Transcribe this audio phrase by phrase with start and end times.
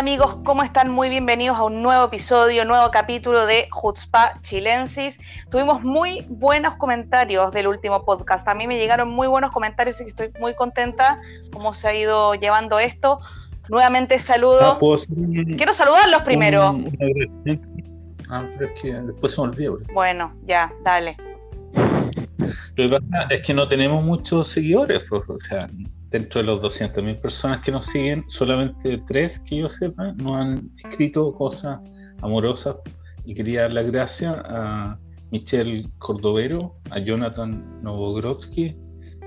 [0.00, 0.90] Amigos, ¿cómo están?
[0.90, 5.20] Muy bienvenidos a un nuevo episodio, nuevo capítulo de Jutzpa Chilensis.
[5.50, 8.48] Tuvimos muy buenos comentarios del último podcast.
[8.48, 11.20] A mí me llegaron muy buenos comentarios y que estoy muy contenta
[11.52, 13.20] cómo se ha ido llevando esto.
[13.68, 14.78] Nuevamente saludo.
[14.80, 14.96] Ah,
[15.58, 16.78] Quiero saludarlos primero.
[18.30, 19.78] ah, pero es que después se me olvidó.
[19.92, 21.18] Bueno, ya, dale.
[22.74, 25.68] Lo que pasa es que no tenemos muchos seguidores, pues, o sea,
[26.10, 30.70] dentro de los 200.000 personas que nos siguen, solamente tres que yo sepa nos han
[30.84, 31.78] escrito cosas
[32.20, 32.76] amorosas
[33.24, 34.98] y quería dar las gracias a
[35.30, 38.76] Michelle Cordovero, a Jonathan Novogrodsky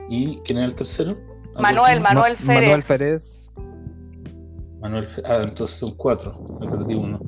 [0.10, 1.18] y ¿quién era el tercero?
[1.58, 2.62] Manuel, Manuel Férez.
[2.62, 3.52] Manuel Férez.
[4.82, 7.22] Manuel ah, entonces son cuatro, me perdí uno.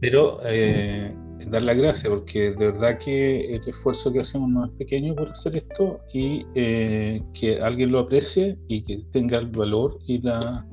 [0.00, 1.12] Pero eh,
[1.46, 5.30] dar la gracia porque de verdad que el esfuerzo que hacemos no es pequeño por
[5.30, 10.66] hacer esto y eh, que alguien lo aprecie y que tenga el valor y la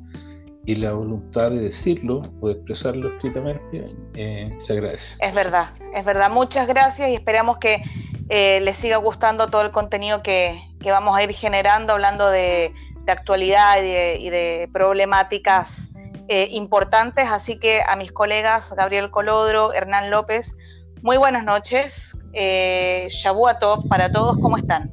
[0.67, 5.15] y la voluntad de decirlo o de expresarlo escritamente eh, se agradece.
[5.19, 6.31] Es verdad, es verdad.
[6.31, 7.83] Muchas gracias y esperamos que
[8.29, 12.73] eh, les siga gustando todo el contenido que, que vamos a ir generando, hablando de,
[13.03, 15.91] de actualidad y de, y de problemáticas
[16.27, 17.27] eh, importantes.
[17.29, 20.55] Así que a mis colegas Gabriel Colodro, Hernán López,
[21.01, 22.17] muy buenas noches.
[22.33, 24.91] Eh, Shabuatov para todos, ¿cómo están?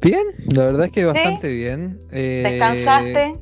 [0.00, 2.00] Bien, la verdad es que bastante bien.
[2.10, 3.40] Eh, ¿Descansaste?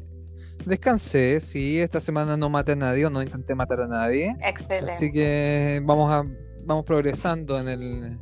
[0.64, 4.34] Descansé, sí, esta semana no maté a nadie o no intenté matar a nadie.
[4.40, 4.92] Excelente.
[4.92, 6.24] Así que vamos a
[6.64, 8.18] vamos progresando en el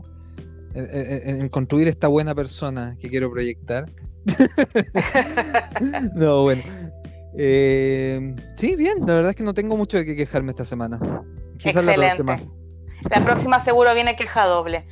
[0.74, 3.86] en construir esta buena persona que quiero proyectar.
[6.14, 6.62] no, bueno.
[7.36, 11.00] Eh, sí, bien, la verdad es que no tengo mucho de qué quejarme esta semana.
[11.58, 12.40] Quizás la próxima.
[13.10, 14.84] La próxima seguro viene queja doble.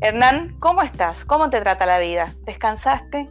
[0.00, 1.24] Hernán, ¿cómo estás?
[1.24, 2.36] ¿Cómo te trata la vida?
[2.46, 3.28] ¿Descansaste?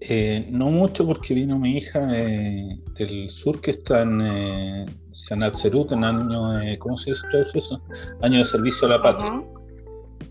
[0.00, 5.92] Eh, no mucho porque vino mi hija eh, del sur que está en eh, Sanatserut,
[5.92, 7.82] en año, eh, ¿cómo se dice eso?
[8.22, 9.42] Año de servicio a la patria.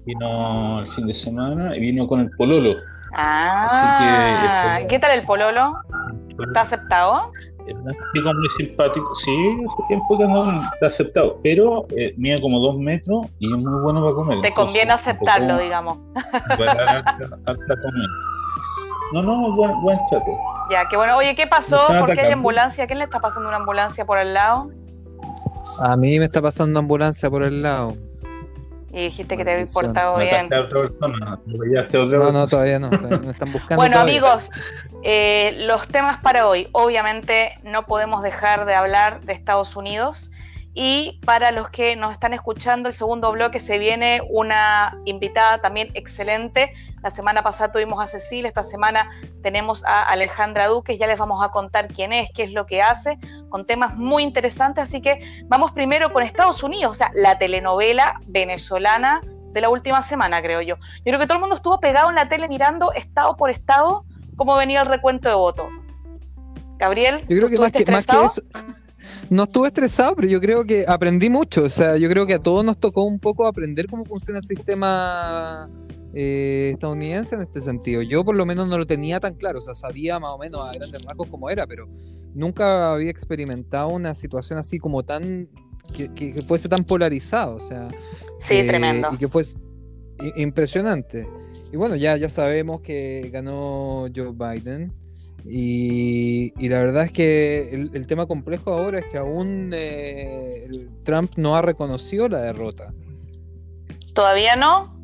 [0.05, 2.77] Vino el fin de semana y vino con el pololo.
[3.19, 5.73] Ah, ¿qué tal el pololo?
[6.47, 7.31] ¿Está aceptado?
[7.65, 12.39] Es un chico muy simpático, sí, hace tiempo que no está aceptado, pero eh, mide
[12.39, 14.41] como dos metros y es muy bueno para comer.
[14.41, 15.97] Te conviene aceptarlo, digamos.
[19.13, 20.31] No, no, buen, buen chato.
[20.69, 21.17] Ya, qué bueno.
[21.17, 21.87] Oye, ¿qué pasó?
[21.99, 22.85] ¿Por qué hay ambulancia?
[22.87, 24.69] ¿Quién le está pasando una ambulancia por el lado?
[25.79, 27.95] A mí me está pasando ambulancia por el lado.
[28.97, 30.49] Y dijiste que te había portado bien.
[30.49, 32.89] no, no, todavía no.
[32.89, 33.75] me están buscando.
[33.75, 34.49] bueno, amigos,
[35.03, 36.67] eh, los temas para hoy.
[36.71, 40.31] Obviamente no podemos dejar de hablar de Estados Unidos.
[40.73, 45.89] Y para los que nos están escuchando, el segundo bloque se viene una invitada también
[45.93, 46.73] excelente.
[47.07, 49.09] La semana pasada tuvimos a Cecilia, esta semana
[49.41, 52.81] tenemos a Alejandra Duque, ya les vamos a contar quién es, qué es lo que
[52.81, 54.83] hace, con temas muy interesantes.
[54.83, 59.21] Así que vamos primero con Estados Unidos, o sea, la telenovela venezolana
[59.53, 60.75] de la última semana, creo yo.
[60.75, 64.03] Yo creo que todo el mundo estuvo pegado en la tele mirando estado por estado
[64.35, 65.67] cómo venía el recuento de votos.
[66.77, 67.83] Gabriel, yo creo que más que,
[68.25, 68.41] eso,
[69.29, 71.63] no estuve estresado, pero yo creo que aprendí mucho.
[71.63, 74.45] O sea, yo creo que a todos nos tocó un poco aprender cómo funciona el
[74.45, 75.69] sistema
[76.13, 78.01] eh, estadounidense en este sentido.
[78.01, 80.61] Yo por lo menos no lo tenía tan claro, o sea, sabía más o menos
[80.61, 81.87] a grandes rasgos cómo era, pero
[82.33, 85.49] nunca había experimentado una situación así como tan
[85.93, 87.89] que, fuese tan polarizado, o sea,
[88.39, 89.09] sí, eh, tremendo.
[89.13, 89.57] Y que fuese
[90.35, 91.27] impresionante.
[91.71, 94.93] Y bueno, ya, ya sabemos que ganó Joe Biden.
[95.49, 100.67] Y, la verdad es que el, tema complejo ahora es que aún eh,
[101.03, 102.93] Trump no ha reconocido la derrota.
[104.13, 104.96] ¿Todavía no?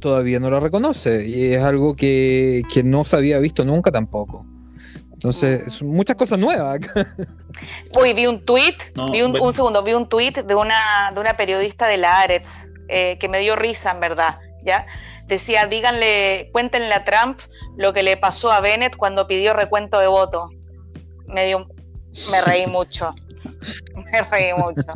[0.00, 4.44] Todavía no la reconoce y es algo que, no se había visto nunca tampoco.
[5.12, 7.16] Entonces, son muchas cosas nuevas acá.
[7.98, 8.76] Uy, vi un tweet,
[9.12, 13.16] vi un, segundo, vi un tweet de una, de una periodista de la Aretz eh,
[13.18, 14.86] que me dio risa, en verdad, ¿ya?
[15.26, 17.40] decía, díganle, cuéntenle a Trump
[17.76, 20.48] lo que le pasó a Bennett cuando pidió recuento de voto.
[21.26, 21.66] Me dio,
[22.30, 23.14] me reí mucho.
[24.12, 24.86] Me reí mucho.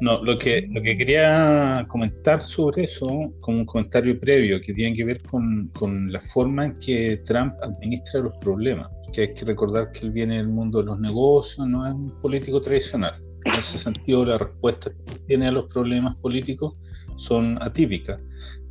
[0.00, 3.08] No, lo que, lo que quería comentar sobre eso,
[3.40, 7.54] como un comentario previo, que tiene que ver con, con la forma en que Trump
[7.62, 8.88] administra los problemas.
[9.12, 12.20] Que hay que recordar que él viene del mundo de los negocios, no es un
[12.20, 13.14] político tradicional.
[13.44, 16.74] En ese sentido, las respuestas que tiene a los problemas políticos
[17.16, 18.20] son atípicas,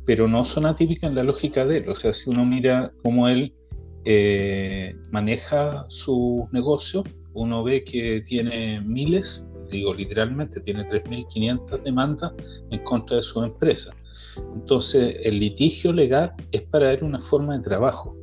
[0.04, 1.88] pero no son atípicas en la lógica de él.
[1.88, 3.54] O sea, si uno mira cómo él
[4.08, 7.04] eh, maneja sus negocios,
[7.34, 12.32] uno ve que tiene miles, digo literalmente, tiene 3.500 demandas
[12.70, 13.90] en contra de su empresa.
[14.54, 18.16] Entonces, el litigio legal es para él una forma de trabajo.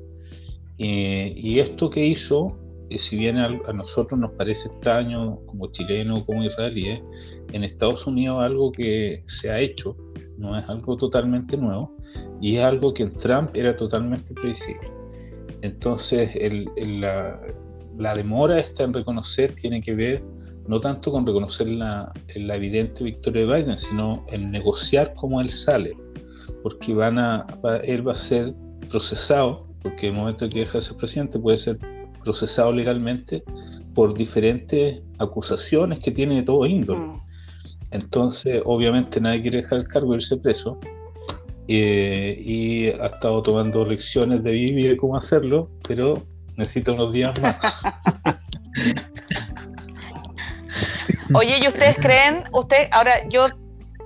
[0.78, 2.58] Eh, y esto que hizo,
[2.90, 7.02] eh, si bien a, nosotros nos parece extraño como chileno, como israelíes,
[7.52, 9.98] en Estados Unidos algo que se ha hecho,
[10.38, 11.94] no es algo totalmente nuevo,
[12.40, 14.93] y es algo que en Trump era totalmente previsible.
[15.63, 16.30] Entonces,
[16.75, 20.21] la, demora esta en reconocer tiene que ver
[20.68, 25.95] no tanto con reconocer la, evidente victoria de Biden, sino en negociar cómo él sale,
[26.63, 27.48] porque van a,
[27.86, 28.54] él va a ser
[28.89, 31.80] procesado, porque el momento que deja de ser presidente puede ser
[32.21, 33.42] procesado legalmente
[33.94, 37.06] por diferentes acusaciones que tiene de todo índole.
[37.06, 37.21] Mm.
[37.92, 40.77] Entonces, obviamente nadie quiere dejar el cargo y irse preso,
[41.68, 46.21] eh, y ha estado tomando lecciones de Vivi de cómo hacerlo, pero
[46.57, 47.56] necesita unos días más.
[51.33, 53.48] Oye, ¿y ustedes creen, usted, ahora yo,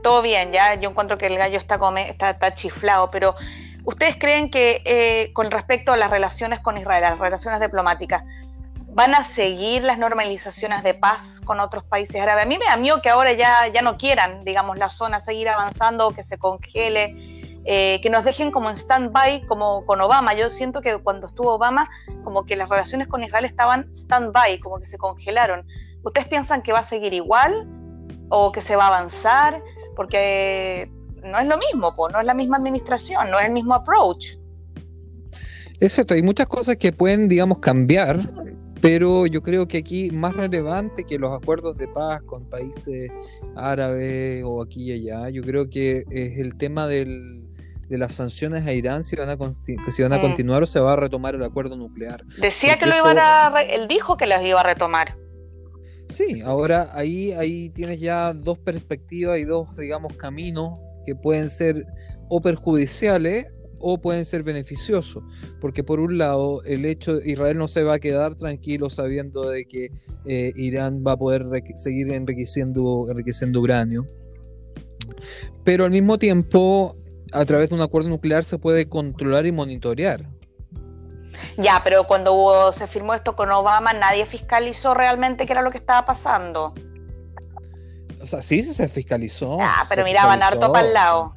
[0.03, 3.35] todo bien, ya, yo encuentro que el gallo está, come, está, chiflado, pero
[3.83, 8.23] ¿ustedes creen que eh, con respecto a las relaciones con Israel, las relaciones diplomáticas,
[8.89, 12.45] van a seguir las normalizaciones de paz con otros países árabes?
[12.45, 15.49] A mí me da miedo que ahora ya, ya no quieran, digamos, la zona seguir
[15.49, 17.36] avanzando, que se congele
[17.69, 20.33] eh, que nos dejen como en stand-by, como con Obama.
[20.33, 21.89] Yo siento que cuando estuvo Obama,
[22.23, 25.67] como que las relaciones con Israel estaban stand-by, como que se congelaron.
[26.01, 27.67] ¿Ustedes piensan que va a seguir igual
[28.29, 29.61] o que se va a avanzar?
[29.97, 30.89] Porque
[31.21, 34.37] no es lo mismo, no es la misma administración, no es el mismo approach.
[35.81, 38.31] Es cierto, hay muchas cosas que pueden, digamos, cambiar,
[38.79, 43.11] pero yo creo que aquí más relevante que los acuerdos de paz con países
[43.57, 47.46] árabes o aquí y allá, yo creo que es el tema del,
[47.89, 49.37] de las sanciones a Irán si van a,
[49.89, 50.21] si van a mm.
[50.21, 52.23] continuar o se va a retomar el acuerdo nuclear.
[52.39, 53.53] Decía que lo iban a...
[53.61, 55.15] Él dijo que las iba a retomar.
[56.09, 61.85] Sí, ahora ahí, ahí tienes ya dos perspectivas y dos, digamos, caminos que pueden ser
[62.29, 63.47] o perjudiciales
[63.79, 65.23] o pueden ser beneficiosos,
[65.61, 69.65] porque por un lado el hecho Israel no se va a quedar tranquilo sabiendo de
[69.65, 69.91] que
[70.25, 71.45] eh, Irán va a poder
[71.75, 74.07] seguir enriqueciendo, enriqueciendo uranio,
[75.63, 76.97] pero al mismo tiempo
[77.31, 80.25] a través de un acuerdo nuclear se puede controlar y monitorear.
[81.57, 85.77] Ya, pero cuando se firmó esto con Obama, nadie fiscalizó realmente qué era lo que
[85.77, 86.73] estaba pasando.
[88.21, 89.57] O sea, sí se fiscalizó.
[89.61, 91.33] Ah, pero miraban harto para el lado.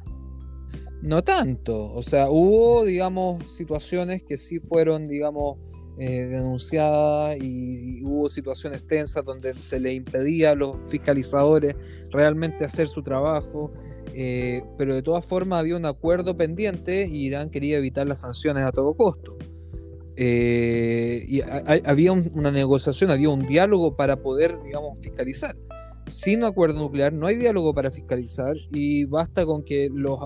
[1.01, 1.91] No tanto.
[1.93, 5.57] O sea, hubo, digamos, situaciones que sí fueron, digamos,
[5.97, 11.75] eh, denunciadas y, hubo situaciones tensas donde se le impedía a los fiscalizadores
[12.11, 13.71] realmente hacer su trabajo.
[14.13, 18.65] Eh, pero de todas formas había un acuerdo pendiente y Irán quería evitar las sanciones
[18.65, 19.37] a todo costo.
[20.17, 25.55] Eh, y había una negociación, había un diálogo para poder, digamos, fiscalizar.
[26.07, 30.19] Sin acuerdo nuclear no hay diálogo para fiscalizar y basta con que los,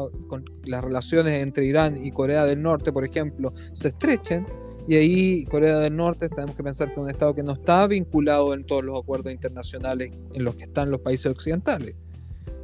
[0.66, 4.48] las relaciones entre Irán y Corea del Norte, por ejemplo, se estrechen
[4.88, 7.88] y ahí Corea del Norte tenemos que pensar que es un Estado que no está
[7.88, 11.96] vinculado en todos los acuerdos internacionales en los que están los países occidentales.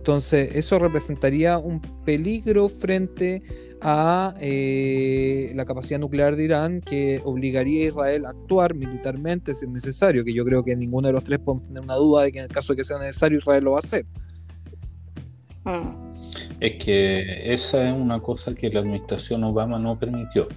[0.01, 3.43] Entonces, eso representaría un peligro frente
[3.81, 9.65] a eh, la capacidad nuclear de Irán que obligaría a Israel a actuar militarmente si
[9.65, 12.31] es necesario, que yo creo que ninguno de los tres puede tener una duda de
[12.31, 14.07] que en el caso de que sea necesario Israel lo va a hacer.
[15.65, 16.21] Mm.
[16.59, 20.47] Es que esa es una cosa que la administración Obama no permitió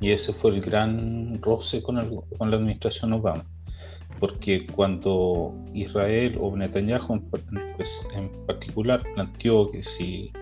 [0.00, 1.96] y ese fue el gran roce con,
[2.38, 3.44] con la administración Obama
[4.18, 7.30] porque cuando Israel o Netanyahu en,
[7.76, 8.08] pues,
[8.46, 10.32] particular planteó que si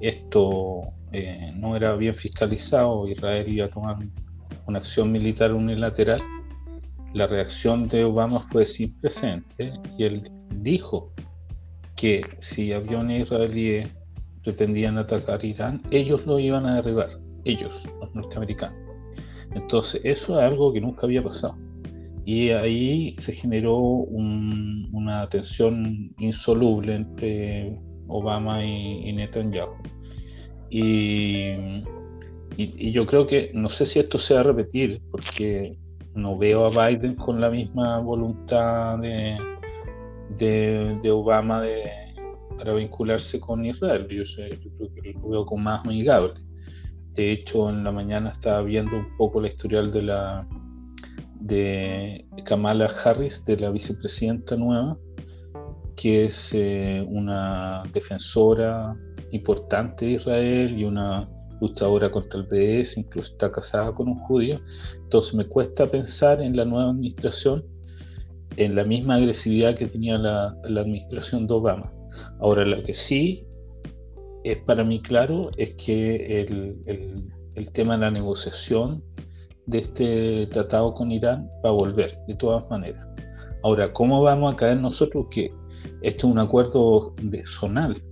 [0.00, 3.96] esto eh, no era bien fiscalizado, Israel iba a tomar
[4.66, 6.22] una acción militar unilateral,
[7.14, 11.12] la reacción de Obama fue sin presente y él dijo
[11.96, 13.88] que si aviones israelíes
[14.42, 18.78] pretendían atacar Irán, ellos lo iban a derribar, ellos, los norteamericanos.
[19.54, 21.56] Entonces, eso es algo que nunca había pasado.
[22.24, 27.76] Y ahí se generó una tensión insoluble entre
[28.06, 29.72] Obama y, Netanyahu.
[30.70, 31.82] Y,
[32.56, 35.76] y, yo creo que, no sé si esto se va a repetir, porque
[36.14, 39.38] no veo a Biden con la misma voluntad de,
[40.38, 41.90] de, Obama de,
[42.56, 44.06] para vincularse con Israel.
[44.08, 44.22] Yo,
[44.78, 46.34] creo que lo veo con más amigable.
[47.14, 50.46] De hecho, en la mañana estaba viendo un poco la historial de la
[51.42, 54.96] de Kamala Harris, de la vicepresidenta nueva,
[55.96, 58.96] que es eh, una defensora
[59.32, 61.28] importante de Israel y una
[61.60, 64.60] luchadora contra el BDS, incluso está casada con un judío.
[65.02, 67.64] Entonces me cuesta pensar en la nueva administración
[68.56, 71.90] en la misma agresividad que tenía la, administración de Obama.
[72.40, 73.46] Ahora, lo que sí
[74.44, 79.02] es para mí claro es que el, el tema de la negociación
[79.66, 83.06] de este tratado con Irán va a volver, de todas maneras.
[83.62, 85.52] Ahora, ¿cómo vamos a caer nosotros que
[86.02, 88.02] esto es un acuerdo de zonal?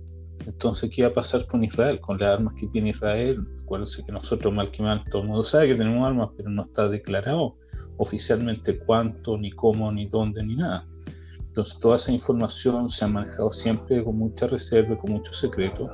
[0.45, 1.99] Entonces, ¿qué va a pasar con Israel?
[1.99, 3.45] Con las armas que tiene Israel.
[3.61, 6.63] Acuérdense que nosotros, mal que mal, todo el mundo sabe que tenemos armas, pero no
[6.63, 7.57] está declarado
[7.97, 10.87] oficialmente cuánto, ni cómo, ni dónde, ni nada.
[11.39, 15.89] Entonces, toda esa información se ha manejado siempre con mucha reserva, con mucho secreto.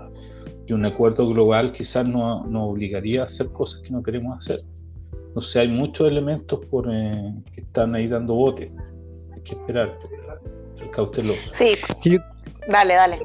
[0.68, 4.64] Y un acuerdo global quizás nos no obligaría a hacer cosas que no queremos hacer.
[5.38, 8.74] No sé, hay muchos elementos por, eh, que están ahí dando botes.
[9.36, 9.96] Hay que esperar,
[10.76, 11.40] ser cauteloso.
[11.54, 11.78] Sí,
[12.68, 13.20] dale, dale.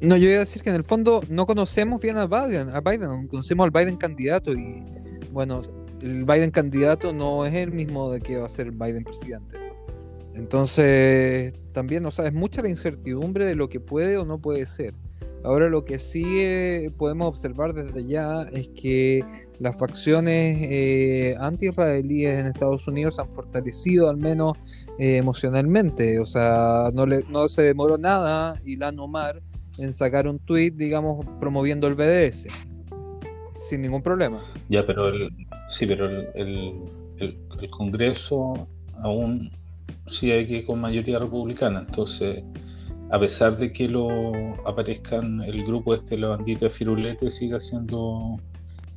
[0.00, 2.80] No, yo iba a decir que en el fondo no conocemos bien a Biden, a
[2.80, 4.82] Biden, conocemos al Biden candidato y
[5.30, 5.62] bueno,
[6.02, 9.56] el Biden candidato no es el mismo de que va a ser Biden presidente.
[10.34, 14.66] Entonces, también, o sea, es mucha la incertidumbre de lo que puede o no puede
[14.66, 14.94] ser.
[15.44, 19.24] Ahora lo que sí eh, podemos observar desde ya es que
[19.58, 24.56] las facciones eh, anti-israelíes en Estados Unidos han fortalecido al menos
[24.98, 26.18] eh, emocionalmente.
[26.20, 29.42] O sea, no, le, no se demoró nada Ilan Omar
[29.78, 32.46] en sacar un tweet, digamos, promoviendo el BDS.
[33.68, 34.40] Sin ningún problema.
[34.68, 35.30] Ya, pero el,
[35.68, 38.68] sí, pero el, el, el, Congreso
[39.02, 39.50] aún
[40.06, 41.84] sigue que con mayoría republicana.
[41.86, 42.44] Entonces,
[43.10, 44.32] a pesar de que lo
[44.66, 48.38] aparezcan el grupo este, la bandita Firulete, siga siendo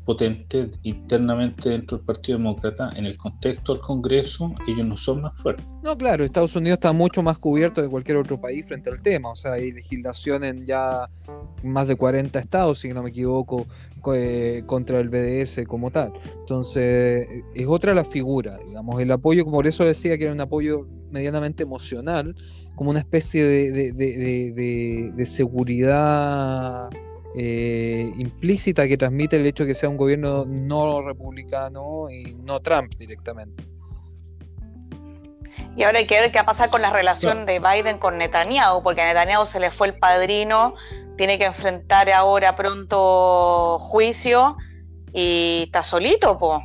[0.09, 5.39] potente internamente dentro del Partido Demócrata, en el contexto del Congreso, ellos no son más
[5.39, 5.63] fuertes.
[5.83, 9.29] No, claro, Estados Unidos está mucho más cubierto de cualquier otro país frente al tema,
[9.29, 11.07] o sea, hay legislación en ya
[11.61, 13.67] más de 40 estados, si no me equivoco,
[14.15, 16.11] eh, contra el BDS como tal.
[16.39, 20.41] Entonces, es otra la figura, digamos, el apoyo, como por eso decía que era un
[20.41, 22.35] apoyo medianamente emocional,
[22.73, 26.89] como una especie de, de, de seguridad
[27.35, 32.59] eh, implícita que transmite el hecho de que sea un gobierno no republicano y no
[32.59, 33.63] Trump directamente.
[35.75, 38.17] Y ahora hay que ver qué va a pasar con la relación de Biden con
[38.17, 40.75] Netanyahu, porque a Netanyahu se le fue el padrino,
[41.17, 44.57] tiene que enfrentar ahora pronto juicio
[45.13, 46.61] y está solito, po.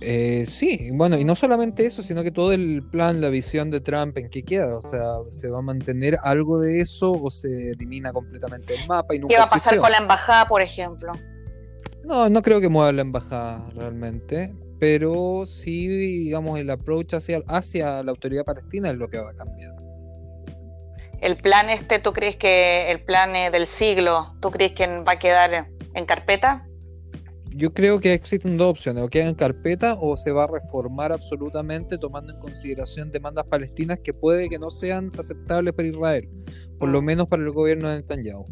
[0.00, 3.80] Eh, sí, bueno, y no solamente eso, sino que todo el plan, la visión de
[3.80, 4.76] Trump, ¿en qué queda?
[4.76, 9.14] O sea, ¿se va a mantener algo de eso o se elimina completamente el mapa?
[9.14, 11.12] Y ¿Qué va a pasar con la embajada, por ejemplo?
[12.04, 18.02] No, no creo que mueva la embajada realmente, pero sí, digamos, el approach hacia, hacia
[18.02, 19.74] la autoridad palestina es lo que va a cambiar.
[21.20, 25.12] El plan este, ¿tú crees que el plan eh, del siglo, ¿tú crees que va
[25.12, 26.67] a quedar en carpeta?
[27.50, 31.12] Yo creo que existen dos opciones, o queda en carpeta o se va a reformar
[31.12, 36.28] absolutamente tomando en consideración demandas palestinas que puede que no sean aceptables para Israel,
[36.78, 37.04] por lo mm.
[37.04, 38.46] menos para el gobierno de Netanyahu.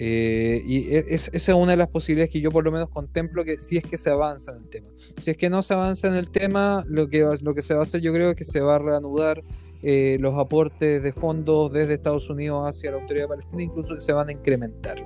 [0.00, 3.44] Eh, y e, esa es una de las posibilidades que yo por lo menos contemplo
[3.44, 4.88] que si es que se avanza en el tema.
[5.16, 7.80] Si es que no se avanza en el tema, lo que, lo que se va
[7.80, 9.42] a hacer yo creo es que se va a reanudar
[9.82, 14.28] eh, los aportes de fondos desde Estados Unidos hacia la autoridad palestina, incluso se van
[14.28, 15.04] a incrementar.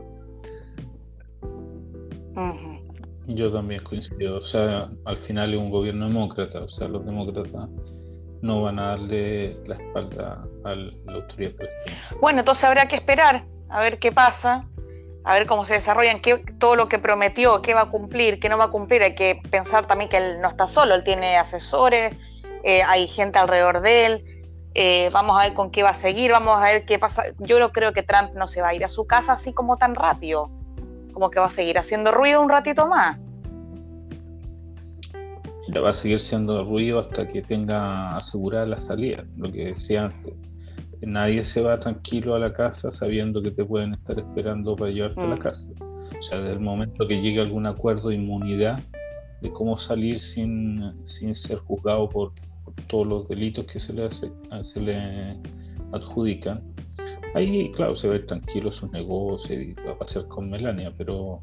[3.26, 4.38] Yo también coincido.
[4.38, 6.60] O sea, al final es un gobierno demócrata.
[6.60, 7.68] O sea, los demócratas
[8.42, 11.96] no van a darle la espalda a la autoridad palestina.
[12.20, 14.66] Bueno, entonces habrá que esperar a ver qué pasa,
[15.24, 18.48] a ver cómo se desarrollan, qué, todo lo que prometió, qué va a cumplir, qué
[18.48, 19.02] no va a cumplir.
[19.02, 22.14] Hay que pensar también que él no está solo, él tiene asesores,
[22.64, 24.24] eh, hay gente alrededor de él.
[24.74, 27.24] Eh, vamos a ver con qué va a seguir, vamos a ver qué pasa.
[27.38, 29.76] Yo no creo que Trump no se va a ir a su casa así como
[29.76, 30.50] tan rápido
[31.12, 33.18] como que va a seguir haciendo ruido un ratito más.
[35.74, 40.34] Va a seguir siendo ruido hasta que tenga asegurada la salida, lo que decía antes.
[41.00, 45.20] Nadie se va tranquilo a la casa sabiendo que te pueden estar esperando para llevarte
[45.20, 45.38] a la mm.
[45.38, 45.74] cárcel.
[45.80, 48.80] O sea, desde el momento que llegue algún acuerdo de inmunidad
[49.40, 52.32] de cómo salir sin, sin ser juzgado por,
[52.88, 55.38] todos los delitos que se le, hace, se le
[55.92, 56.62] adjudican,
[57.34, 61.40] Ahí, claro, se ve tranquilo sus negocios y va a pasar con Melania, pero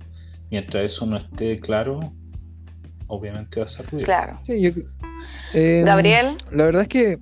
[0.52, 2.00] mientras eso no esté claro,
[3.08, 4.06] obviamente va a ser ruido.
[4.06, 4.40] Claro.
[4.44, 4.72] Sí, yo,
[5.54, 6.38] eh, Gabriel.
[6.52, 7.18] La verdad es que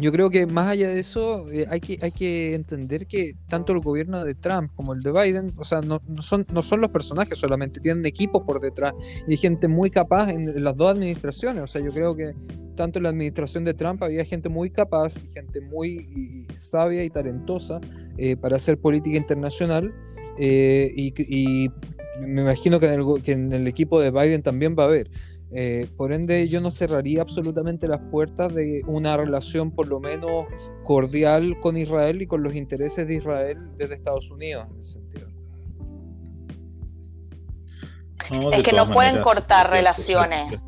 [0.00, 3.72] yo creo que más allá de eso, eh, hay, que, hay que entender que tanto
[3.72, 6.80] el gobierno de Trump como el de Biden, o sea, no, no son, no son
[6.80, 8.94] los personajes solamente, tienen equipos por detrás
[9.26, 11.62] y gente muy capaz en, las dos administraciones.
[11.62, 12.32] O sea, yo creo que
[12.76, 17.80] tanto en la administración de Trump había gente muy capaz, gente muy sabia y talentosa
[18.16, 19.92] eh, para hacer política internacional.
[20.38, 21.70] eh, y, y
[22.20, 25.10] me imagino que en, el, que en el equipo de Biden también va a haber.
[25.52, 30.46] Eh, por ende, yo no cerraría absolutamente las puertas de una relación por lo menos
[30.84, 35.28] cordial con Israel y con los intereses de Israel desde Estados Unidos en ese sentido.
[38.30, 40.60] No, Es que no pueden maneras, cortar relaciones.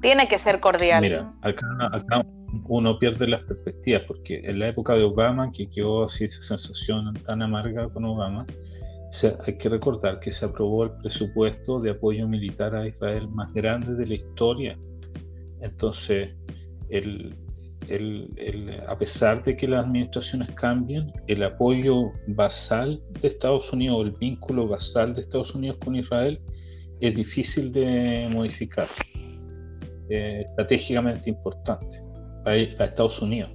[0.00, 1.02] Tiene que ser cordial.
[1.02, 2.24] Mira, acá, acá
[2.68, 7.12] uno pierde las perspectivas porque en la época de Obama, que quedó así esa sensación
[7.24, 8.46] tan amarga con Obama,
[9.24, 13.94] hay que recordar que se aprobó el presupuesto de apoyo militar a Israel más grande
[13.94, 14.78] de la historia.
[15.60, 16.30] Entonces,
[16.90, 17.34] el,
[17.88, 24.06] el- el- a pesar de que las administraciones cambien, el apoyo basal de Estados Unidos,
[24.06, 26.40] el vínculo basal de Estados Unidos con Israel,
[27.00, 28.88] es difícil de modificar
[30.08, 32.00] eh, estratégicamente importante
[32.44, 33.50] para, para Estados Unidos,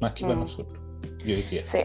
[0.00, 0.78] más que para nosotros,
[1.20, 1.62] yo diría.
[1.62, 1.78] Sí.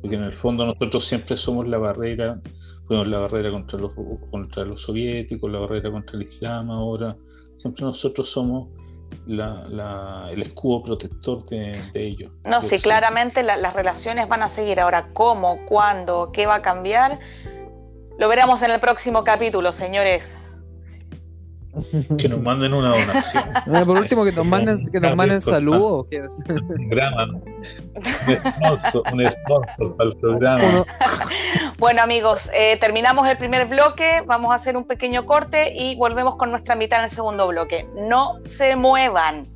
[0.00, 2.40] Porque en el fondo nosotros siempre somos la barrera,
[2.86, 3.92] fuimos la barrera contra los,
[4.30, 7.16] contra los soviéticos, la barrera contra el Islam ahora,
[7.56, 8.68] siempre nosotros somos
[9.26, 12.30] la, la- el escudo protector de, de ellos.
[12.44, 14.78] No, sí, claramente la- las relaciones van a seguir.
[14.80, 17.18] Ahora, ¿cómo, cuándo, qué va a cambiar?
[18.18, 20.45] Lo veremos en el próximo capítulo, señores.
[22.18, 23.44] Que nos manden una donación.
[23.86, 26.06] Por último, que nos manden, que nos manden saludos.
[26.48, 27.34] Un programa, ¿no?
[27.36, 28.04] un
[28.80, 30.86] sponsor, un sponsor para el programa.
[31.78, 34.22] Bueno, amigos, eh, terminamos el primer bloque.
[34.26, 37.86] Vamos a hacer un pequeño corte y volvemos con nuestra mitad en el segundo bloque.
[37.96, 39.55] No se muevan.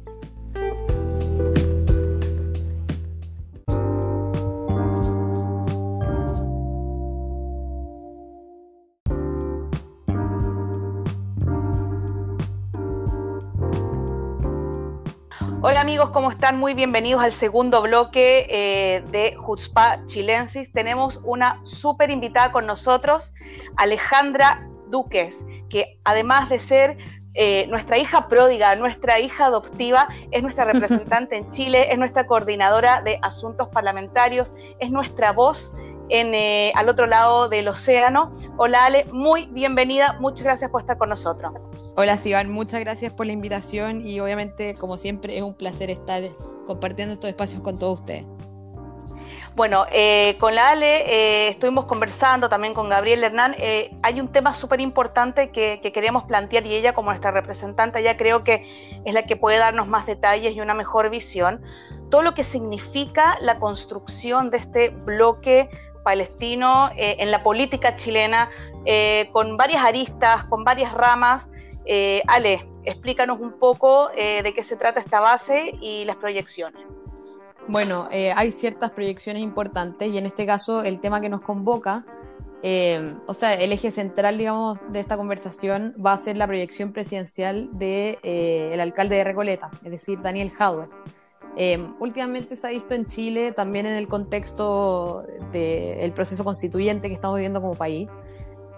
[15.62, 16.58] Hola amigos, ¿cómo están?
[16.58, 20.72] Muy bienvenidos al segundo bloque eh, de Jutzpa Chilensis.
[20.72, 23.34] Tenemos una súper invitada con nosotros,
[23.76, 26.96] Alejandra Duques, que además de ser
[27.34, 33.02] eh, nuestra hija pródiga, nuestra hija adoptiva, es nuestra representante en Chile, es nuestra coordinadora
[33.02, 35.76] de asuntos parlamentarios, es nuestra voz
[36.10, 38.30] en, eh, al otro lado del océano.
[38.56, 41.52] Hola Ale, muy bienvenida, muchas gracias por estar con nosotros.
[41.96, 46.22] Hola Sivan, muchas gracias por la invitación y obviamente como siempre es un placer estar
[46.66, 48.26] compartiendo estos espacios con todos ustedes.
[49.56, 53.54] Bueno, eh, con la Ale eh, estuvimos conversando también con Gabriel Hernán.
[53.58, 58.02] eh, hay un tema súper importante que, que queremos plantear y ella como nuestra representante
[58.02, 58.64] ya creo que
[59.04, 61.60] es la que puede darnos más detalles y una mejor visión.
[62.10, 65.68] Todo lo que significa la construcción de este bloque
[66.02, 68.48] palestino eh, en la política chilena,
[68.84, 71.50] eh, con varias aristas, con varias ramas.
[71.86, 76.82] Eh, Ale, explícanos un poco eh, de qué se trata esta base y las proyecciones.
[77.68, 82.04] Bueno, eh, hay ciertas proyecciones importantes y en este caso el tema que nos convoca,
[83.26, 87.70] o sea, el eje central, digamos, de esta conversación va a ser la proyección presidencial
[87.72, 90.88] del de, eh, alcalde de Recoleta, es decir, Daniel Jadwe.
[91.56, 97.14] Eh, últimamente se ha visto en Chile, también en el contexto del proceso constituyente que
[97.14, 98.08] estamos viviendo como país,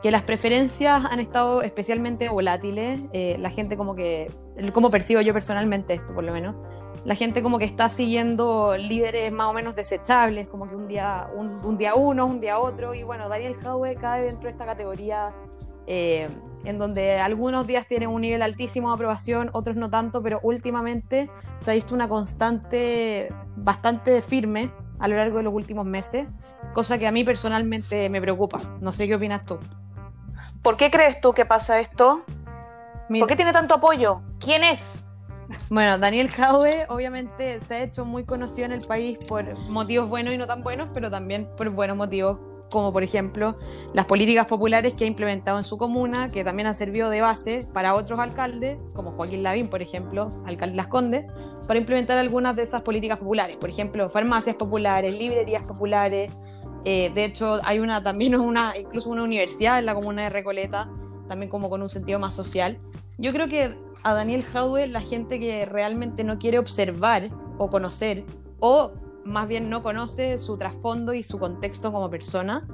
[0.02, 3.00] que las preferencias han estado especialmente volátiles.
[3.12, 4.30] Eh, la gente como que,
[4.72, 6.56] como percibo yo personalmente esto por lo menos,
[7.04, 11.28] la gente como que está siguiendo líderes más o menos desechables, como que un día,
[11.34, 15.34] un, día uno, un día otro, y bueno, Daniel Jadwe cae dentro de esta categoría
[15.86, 16.28] eh,
[16.64, 21.30] en donde algunos días tienen un nivel altísimo de aprobación, otros no tanto, pero últimamente
[21.58, 26.28] se ha visto una constante bastante firme a lo largo de los últimos meses,
[26.74, 28.60] cosa que a mí personalmente me preocupa.
[28.80, 29.58] No sé qué opinas tú.
[30.62, 32.24] ¿Por qué crees tú que pasa esto?
[33.08, 34.22] Mira, ¿Por qué tiene tanto apoyo?
[34.38, 34.80] ¿Quién es?
[35.68, 40.32] Bueno, Daniel Jadwe obviamente se ha hecho muy conocido en el país por motivos buenos
[40.34, 42.38] y no tan buenos, pero también por buenos motivos,
[42.72, 43.54] como por ejemplo
[43.92, 47.68] las políticas populares que ha implementado en su comuna, que también han servido de base
[47.72, 51.26] para otros alcaldes, como Joaquín Lavín, por ejemplo, alcalde de Las Condes,
[51.68, 56.30] para implementar algunas de esas políticas populares, por ejemplo, farmacias populares, librerías populares.
[56.84, 60.90] Eh, de hecho, hay una también una, incluso una universidad en la comuna de Recoleta,
[61.28, 62.78] también como con un sentido más social.
[63.18, 68.24] Yo creo que a Daniel Jadwe la gente que realmente no quiere observar o conocer,
[68.58, 68.92] o
[69.24, 72.66] más bien no conoce su trasfondo y su contexto como persona,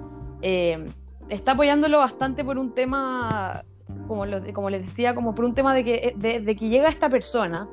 [0.42, 0.90] eh,
[1.28, 3.64] está apoyándolo bastante por un tema
[4.06, 7.68] como, como les decía, como por un tema de que, de que llega esta persona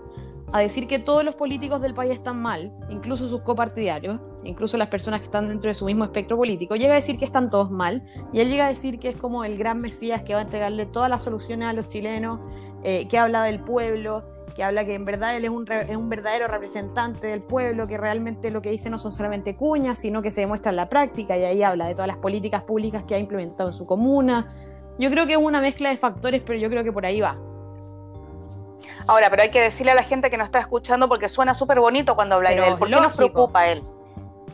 [0.54, 4.90] a decir que todos los políticos del país están mal, incluso sus copartidarios, incluso las
[4.90, 7.72] personas que están dentro de su mismo espectro político, llega a decir que están todos
[7.72, 10.44] mal, y él llega a decir que es como el gran Mesías que va a
[10.44, 12.40] entregarle todas las soluciones a los chilenos,
[12.84, 14.24] eh, que habla del pueblo,
[14.56, 17.98] que habla que en verdad él es un, es un, verdadero representante del pueblo, que
[17.98, 21.38] realmente lo que dice no son solamente cuñas, sino que se demuestra en la práctica,
[21.38, 24.48] y ahí habla de todas las políticas públicas que ha implementado en su comuna.
[24.98, 27.38] Yo creo que es una mezcla de factores, pero yo creo que por ahí va.
[29.08, 31.80] Ahora, pero hay que decirle a la gente que nos está escuchando porque suena súper
[31.80, 32.76] bonito cuando habla de él.
[32.80, 33.84] ¿Por qué nos preocupa él?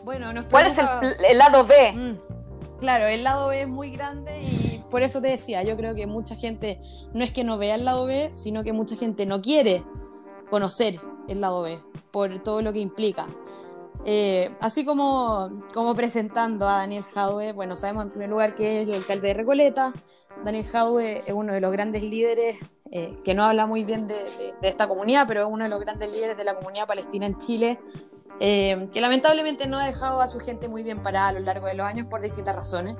[0.04, 1.92] Bueno, nos ¿Cuál es el, lado B?
[1.92, 2.18] Mm,
[2.82, 6.08] claro, el lado B es muy grande y por eso te decía, yo creo que
[6.08, 6.80] mucha gente
[7.14, 9.84] no es que no vea el lado B, sino que mucha gente no quiere
[10.50, 11.78] conocer el lado B
[12.10, 13.28] por todo lo que implica.
[14.04, 18.88] Eh, así como, como presentando a Daniel Jadwe, bueno, sabemos en primer lugar que es
[18.88, 19.92] el alcalde de Recoleta.
[20.44, 22.58] Daniel Jadwe es uno de los grandes líderes
[22.90, 24.16] eh, que no habla muy bien de,
[24.62, 27.78] esta comunidad, pero es uno de los grandes líderes de la comunidad palestina en Chile,
[28.40, 31.66] eh, que lamentablemente no ha dejado a su gente muy bien parada a lo largo
[31.66, 32.96] de los años por distintas razones.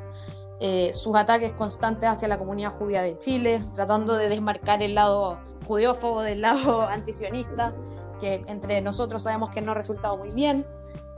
[0.61, 5.41] Eh, sus ataques constantes hacia la comunidad judía de Chile, tratando de desmarcar el lado
[5.67, 7.75] judeófobo del lado antisionista,
[8.21, 10.65] que entre nosotros sabemos que no ha resultado muy bien.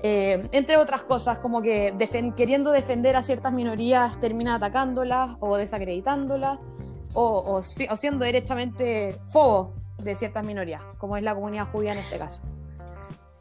[0.02, 1.94] entre otras cosas, como que
[2.36, 6.58] queriendo defender a ciertas minorías termina atacándolas o desacreditándolas
[7.14, 12.42] o, siendo directamente fobo de ciertas minorías, como es la comunidad judía en este caso.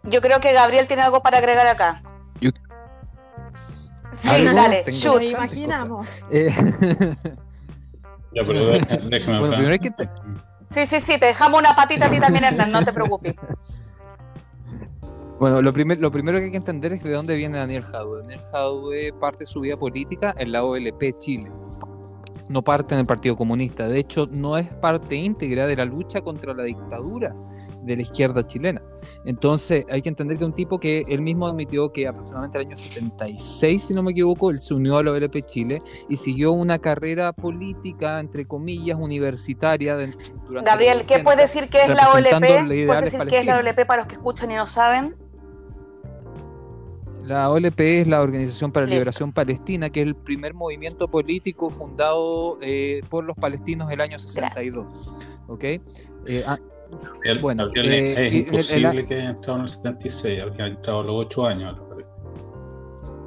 [0.03, 2.01] Yo creo que Gabriel tiene algo para agregar acá.
[4.21, 4.85] Sí, dale,
[5.29, 6.07] imaginamos.
[6.31, 6.49] Eh,
[8.33, 8.65] ya, pero
[9.09, 9.91] déjame bueno, primero hay que
[10.71, 13.35] Sí, sí, sí, te dejamos una patita a ti también, Hernán, no te preocupes.
[15.39, 18.21] Bueno, lo, primer, lo primero que hay que entender es de dónde viene Daniel Jadwe.
[18.21, 21.51] Daniel Jadwe parte su vida política en la OLP Chile
[22.49, 23.87] no parte en el Partido Comunista.
[23.87, 27.33] De hecho, no es parte íntegra de la lucha contra la dictadura
[27.83, 28.81] de la izquierda chilena.
[29.25, 32.67] Entonces, hay que entender que un tipo que él mismo admitió que aproximadamente en el
[32.69, 35.77] año 76, si no me equivoco, él se unió a la OLP Chile
[36.09, 39.97] y siguió una carrera política, entre comillas, universitaria.
[40.63, 42.85] Gabriel, ¿qué puede decir que es la OLP?
[42.87, 45.15] ¿Puede decir qué es la OLP para los que escuchan y no saben?
[47.25, 51.69] La OLP es la Organización para la Liberación Palestina, que es el primer movimiento político
[51.69, 54.85] fundado eh, por los palestinos el año 62.
[55.47, 55.63] ¿Ok?
[55.63, 56.45] Eh,
[57.01, 61.15] ah, bueno, eh, es imposible que haya entrado en el 76, habría entrado a los
[61.25, 61.75] 8 años.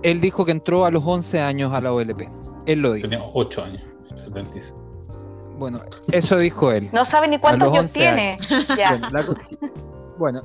[0.03, 2.29] Él dijo que entró a los 11 años a la OLP.
[2.67, 3.09] Él lo dijo.
[3.09, 3.83] Tenía 8 años,
[4.17, 4.75] 76.
[5.59, 5.81] Bueno,
[6.13, 6.91] eso dijo él.
[6.93, 8.37] No sabe ni cuántos años tiene.
[8.77, 8.99] ya.
[9.11, 9.35] Bueno,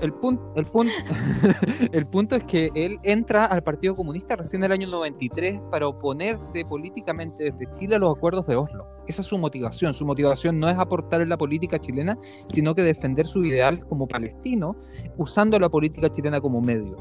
[0.02, 0.94] el, punto, el, punto,
[1.92, 5.88] el punto es que él entra al Partido Comunista recién en el año 93 para
[5.88, 8.86] oponerse políticamente desde Chile a los acuerdos de Oslo.
[9.08, 9.94] Esa es su motivación.
[9.94, 12.18] Su motivación no es aportar en la política chilena,
[12.50, 14.76] sino que defender su ideal como palestino,
[15.18, 16.98] usando la política chilena como medio.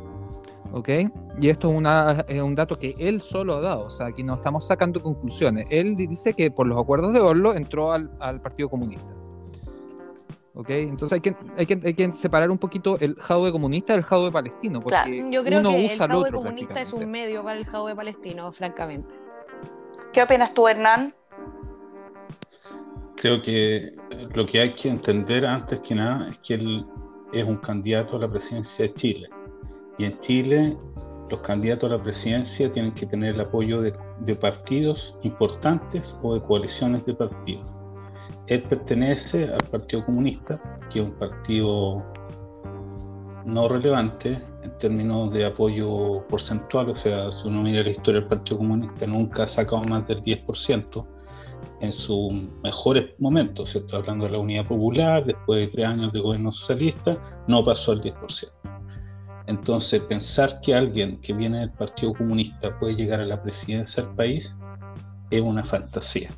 [0.72, 0.88] ¿Ok?
[1.40, 4.34] Y esto es, una, un dato que él solo ha dado, o sea, aquí no
[4.34, 5.66] estamos sacando conclusiones.
[5.70, 9.19] Él dice que por los acuerdos de Oslo entró al Partido Comunista.
[10.54, 14.32] Entonces hay que, hay que, hay que separar un poquito el jaude comunista del jaude
[14.32, 14.80] palestino.
[14.80, 19.14] Porque Yo creo que el jaude comunista es un medio para el jaude palestino, francamente.
[20.12, 21.14] ¿Qué opinas tú, Hernán?
[23.16, 23.92] Creo que
[24.34, 26.86] lo que hay que entender antes que nada es que él
[27.32, 29.28] es un candidato a la presidencia de Chile.
[29.98, 30.76] Y en Chile
[31.28, 36.40] los candidatos a la presidencia tienen que tener el apoyo de partidos importantes o de
[36.42, 37.72] coaliciones de partidos
[38.50, 40.60] él pertenece al Partido Comunista,
[40.90, 42.04] que es un partido
[43.44, 48.28] no relevante en términos de apoyo porcentual, o sea, si uno mira la historia del
[48.28, 51.06] Partido Comunista, nunca ha sacado más del 10%
[51.80, 52.32] en sus
[52.64, 56.50] mejores momentos, se está hablando de la Unidad Popular, después de tres años de gobierno
[56.50, 58.50] socialista, no pasó al 10%.
[59.46, 64.14] Entonces, pensar que alguien que viene del Partido Comunista puede llegar a la presidencia del
[64.16, 64.56] país
[65.30, 66.30] es una fantasía.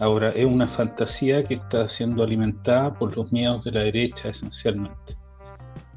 [0.00, 5.14] Ahora, es una fantasía que está siendo alimentada por los miedos de la derecha esencialmente,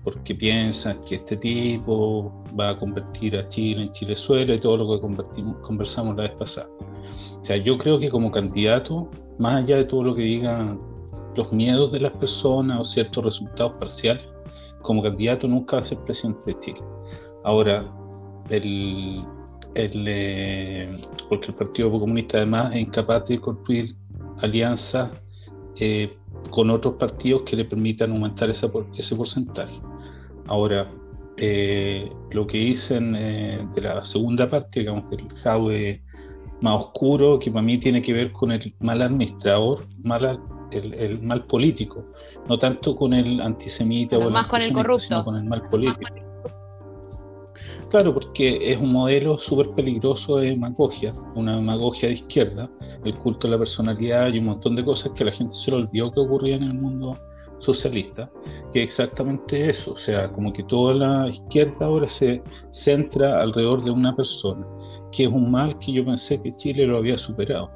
[0.03, 4.99] porque piensan que este tipo va a convertir a Chile en Chilezuela y todo lo
[4.99, 6.67] que conversamos la vez pasada.
[7.39, 10.81] O sea, yo creo que como candidato, más allá de todo lo que digan
[11.37, 14.25] los miedos de las personas o ciertos resultados parciales,
[14.81, 16.81] como candidato nunca va a ser presidente de Chile.
[17.45, 17.83] Ahora,
[18.49, 19.23] el,
[19.75, 20.91] eh,
[21.29, 23.95] porque el Partido Comunista además es incapaz de construir
[24.41, 25.11] alianzas
[25.79, 26.15] eh,
[26.49, 29.79] con otros partidos que le permitan aumentar ese porcentaje.
[30.47, 30.91] Ahora,
[31.37, 36.03] eh, lo que dicen de la segunda parte, digamos, del JAUE
[36.61, 40.39] más oscuro que para mí tiene que ver con el mal administrador, mal,
[40.71, 42.05] el, mal político,
[42.47, 46.32] no tanto con el antisemita o más con el corrupto, sino con el mal político.
[47.93, 52.67] Claro, porque es un modelo súper peligroso de demagogia, una demagogia de izquierda,
[53.05, 55.77] el culto de la personalidad y un montón de cosas que la gente se le
[55.77, 57.15] olvidó que ocurrían en el mundo
[57.59, 58.27] socialista,
[58.71, 63.83] que es exactamente eso, o sea, como que toda la izquierda ahora se centra alrededor
[63.83, 64.65] de una persona,
[65.11, 67.69] que es un mal que yo pensé que Chile lo había superado.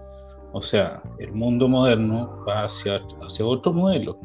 [0.52, 4.20] O sea, el mundo moderno va hacia, hacia otro modelo,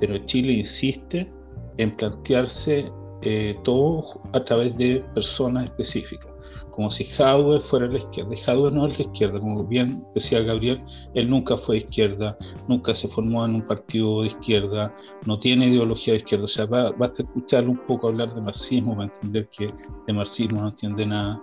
[0.00, 1.30] pero Chile insiste
[1.76, 2.90] en plantearse
[3.22, 6.32] eh, todo a través de personas específicas,
[6.70, 8.34] como si Jadwe fuera la izquierda.
[8.34, 10.82] Y no es la izquierda, como bien decía Gabriel,
[11.14, 12.36] él nunca fue izquierda,
[12.68, 16.44] nunca se formó en un partido de izquierda, no tiene ideología de izquierda.
[16.44, 19.72] O sea, basta escucharlo un poco hablar de marxismo para entender que
[20.06, 21.42] de marxismo no entiende nada.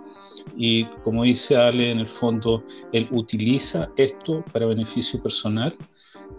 [0.56, 5.74] Y como dice Ale, en el fondo, él utiliza esto para beneficio personal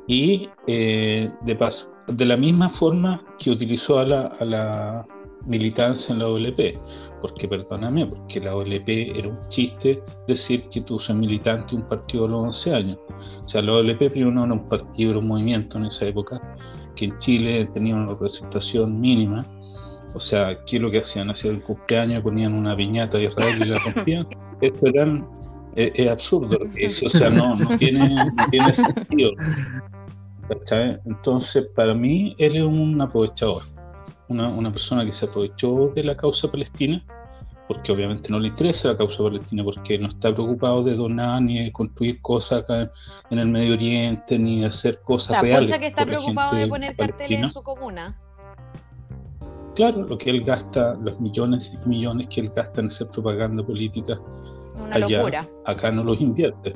[0.08, 5.06] y eh, de paso, de la misma forma que utilizó a la
[5.46, 6.78] militancia en la OLP,
[7.22, 11.88] porque perdóname, porque la OLP era un chiste decir que tú seas militante de un
[11.88, 12.98] partido a los 11 años.
[13.46, 16.42] O sea, la OLP primero no era un partido, era un movimiento en esa época,
[16.96, 19.46] que en Chile tenía una representación mínima.
[20.14, 21.30] O sea, ¿qué es lo que hacían?
[21.30, 24.28] Hacían el cumpleaños, ponían una piñata de Israel y la rompían.
[24.62, 25.28] Esto eran,
[25.76, 29.32] es, absurdo, eso, o sea, no, no, tiene, no tiene sentido.
[31.06, 33.75] Entonces, para mí, él es un aprovechador
[34.28, 37.04] una, persona que se aprovechó de la causa palestina,
[37.68, 41.64] porque obviamente no le interesa la causa palestina, porque no está preocupado de donar ni
[41.64, 42.92] de construir cosas acá
[43.30, 46.96] en el Medio Oriente, ni de hacer cosas o sea, que está preocupado de poner
[46.96, 48.18] carteles en su comuna.
[49.76, 53.66] Claro, lo que él gasta, los millones y millones que él gasta en hacer propaganda
[53.66, 54.18] política,
[54.84, 55.46] una locura.
[55.66, 56.74] acá no los invierte.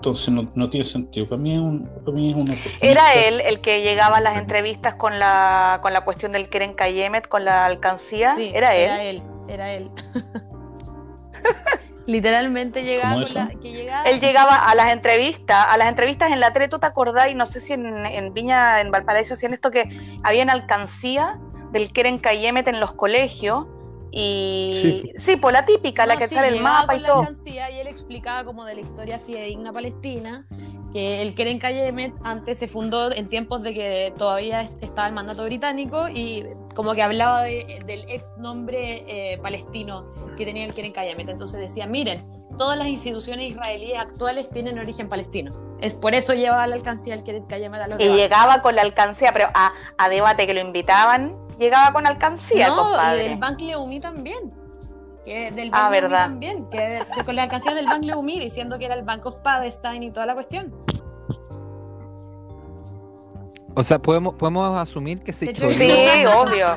[0.00, 1.28] Entonces no, tiene sentido.
[1.28, 4.38] Para mí es, un, para mí es una ¿Era él el que llegaba a las
[4.38, 8.34] entrevistas con la, con la cuestión del Keren Kayemet, con la alcancía?
[8.34, 8.84] Sí, ¿Era él?
[8.84, 9.90] Era él, era él.
[12.06, 16.40] Literalmente llegaba, con la, que llegaba Él llegaba a las entrevistas, a las entrevistas en
[16.40, 17.28] la tele, ¿tú te acordás?
[17.28, 19.86] Y no sé si en, en Viña, en Valparaíso hacían esto que
[20.22, 21.38] había en alcancía
[21.72, 23.66] del Keren Kayemet en los colegios
[24.12, 27.26] y sí, por la típica, la que sale el mapa y todo.
[27.46, 30.46] y él explicaba como de la historia fidedigna palestina,
[30.92, 35.44] que el Keren Kayemet antes se fundó en tiempos de que todavía estaba el mandato
[35.44, 36.44] británico y
[36.74, 41.28] como que hablaba del ex nombre eh, palestino que tenía el Keren Kayemet.
[41.28, 42.26] Entonces decía, miren,
[42.58, 45.52] todas las instituciones israelíes actuales tienen origen palestino.
[45.80, 48.82] Es por eso llevaba la alcancía el Keren Kayemet a los Y llegaba con la
[48.82, 53.26] alcancía, pero a, a debate que lo invitaban llegaba con alcancía, no, compadre.
[53.26, 54.52] y del Bank Leumi también.
[55.24, 58.78] Que del ah, Bank ah, Leumi también, que con la canción del Bank Leumi diciendo
[58.78, 60.74] que era el Bank of Palestine y toda la cuestión.
[63.76, 65.70] O sea, podemos, podemos asumir que se choreó.
[65.70, 66.76] Sí, obvio.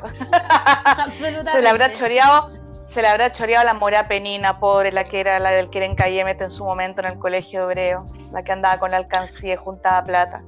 [0.83, 1.51] Absolutamente.
[1.51, 2.51] Se le habrá choreado,
[2.87, 6.39] se le habrá choreado la mora penina, pobre, la que era la del Quieren Cayemet
[6.41, 10.03] en su momento en el colegio hebreo, la que andaba con la alcancía y juntaba
[10.03, 10.43] plata.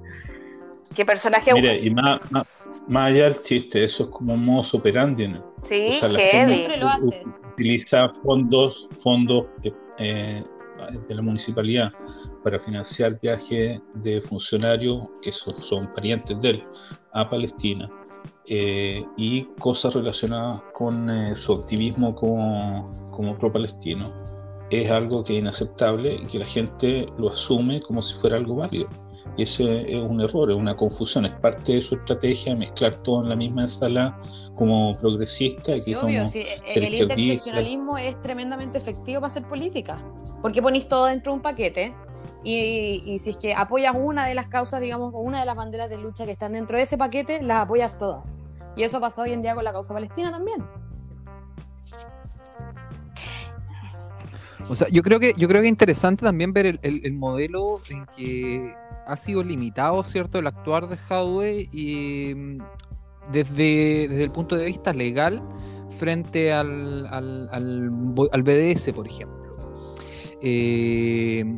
[0.93, 1.51] Qué personaje.
[1.53, 2.45] Mire, y más, más
[2.93, 5.31] allá del chiste, eso es como un modo operandi.
[5.63, 7.23] Sí, siempre lo hace.
[7.53, 9.47] Utiliza fondos, fondos
[9.97, 10.43] eh,
[11.07, 11.91] de la municipalidad
[12.43, 16.63] para financiar viajes de funcionarios que son, parientes de él
[17.13, 17.89] a Palestina
[18.45, 24.13] eh, y cosas relacionadas con eh, su activismo como, como pro-palestino.
[24.69, 28.57] Es algo que es inaceptable y que la gente lo asume como si fuera algo
[28.57, 28.89] válido.
[29.37, 33.23] Y ese es un error, es una confusión, es parte de su estrategia mezclar todo
[33.23, 34.17] en la misma ensalada
[34.55, 35.77] como progresista.
[35.77, 36.43] Sí, obvio, sí.
[36.65, 39.97] el interseccionalismo es tremendamente efectivo para hacer política,
[40.41, 41.93] porque ponéis todo dentro de un paquete
[42.43, 45.89] y, y, si es que apoyas una de las causas, digamos, una de las banderas
[45.89, 48.39] de lucha que están dentro de ese paquete, las apoyas todas.
[48.77, 50.63] Y eso ha pasado hoy en día con la causa palestina también.
[54.67, 57.81] O sea, yo creo que yo creo que es interesante también ver el, el modelo
[57.89, 58.73] en que
[59.05, 62.57] ha sido limitado, ¿cierto?, el actuar de Hadwe y mm,
[63.31, 65.41] desde, desde el punto de vista legal
[65.97, 69.51] frente al, al, al, BDS, por ejemplo.
[70.41, 71.55] Eh,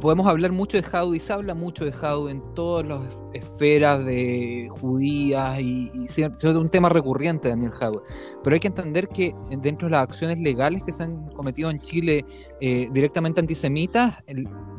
[0.00, 3.00] podemos hablar mucho de Jadwe y se habla mucho de Jadwe en todas las
[3.32, 8.02] esferas de judías y, es un tema recurrente Daniel Jadwe.
[8.42, 11.80] Pero hay que entender que dentro de las acciones legales que se han cometido en
[11.80, 12.24] Chile
[12.60, 14.16] eh, directamente antisemitas,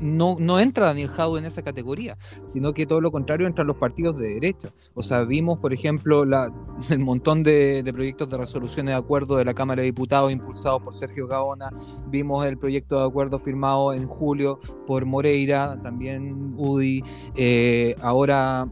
[0.02, 3.78] no, no entra Daniel Jadwe en esa categoría, sino que todo lo contrario entran los
[3.78, 4.74] partidos de derecha.
[4.94, 6.24] O sea, vimos, por ejemplo,
[6.90, 10.94] el montón de, proyectos de resoluciones de acuerdo de la Cámara de Diputados impulsados por
[10.94, 11.70] Sergio Gaona,
[12.08, 17.04] vimos el proyecto de acuerdo firmado en julio por Moreira, también UDI,
[17.36, 18.68] eh, ahora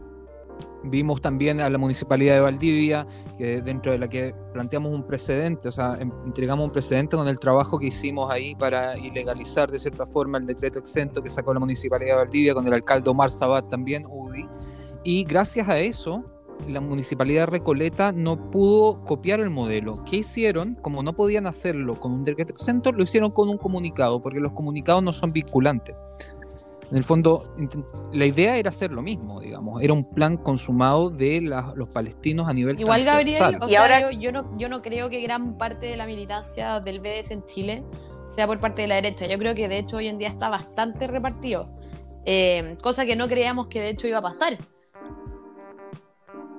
[0.84, 3.06] vimos también a la Municipalidad de Valdivia,
[3.38, 7.38] que dentro de la que planteamos un precedente, o sea, entregamos un precedente con el
[7.38, 11.60] trabajo que hicimos ahí para ilegalizar de cierta forma el decreto exento que sacó la
[11.60, 14.46] Municipalidad de Valdivia con el alcalde Omar Sabat también, UDI,
[15.04, 16.24] y gracias a eso
[16.68, 20.02] la municipalidad de Recoleta no pudo copiar el modelo.
[20.04, 20.74] ¿Qué hicieron?
[20.76, 24.52] Como no podían hacerlo con un decreto exento, lo hicieron con un comunicado, porque los
[24.52, 25.96] comunicados no son vinculantes.
[26.90, 27.54] En el fondo,
[28.12, 29.80] la idea era hacer lo mismo, digamos.
[29.82, 34.58] Era un plan consumado de los palestinos a nivel Igual, Gabriel, o sea, yo, no,
[34.58, 37.84] yo no creo que gran parte de la militancia del BDS en Chile
[38.30, 39.26] sea por parte de la derecha.
[39.26, 41.66] Yo creo que de hecho hoy en día está bastante repartido.
[42.24, 44.58] Eh, cosa que no creíamos que de hecho iba a pasar.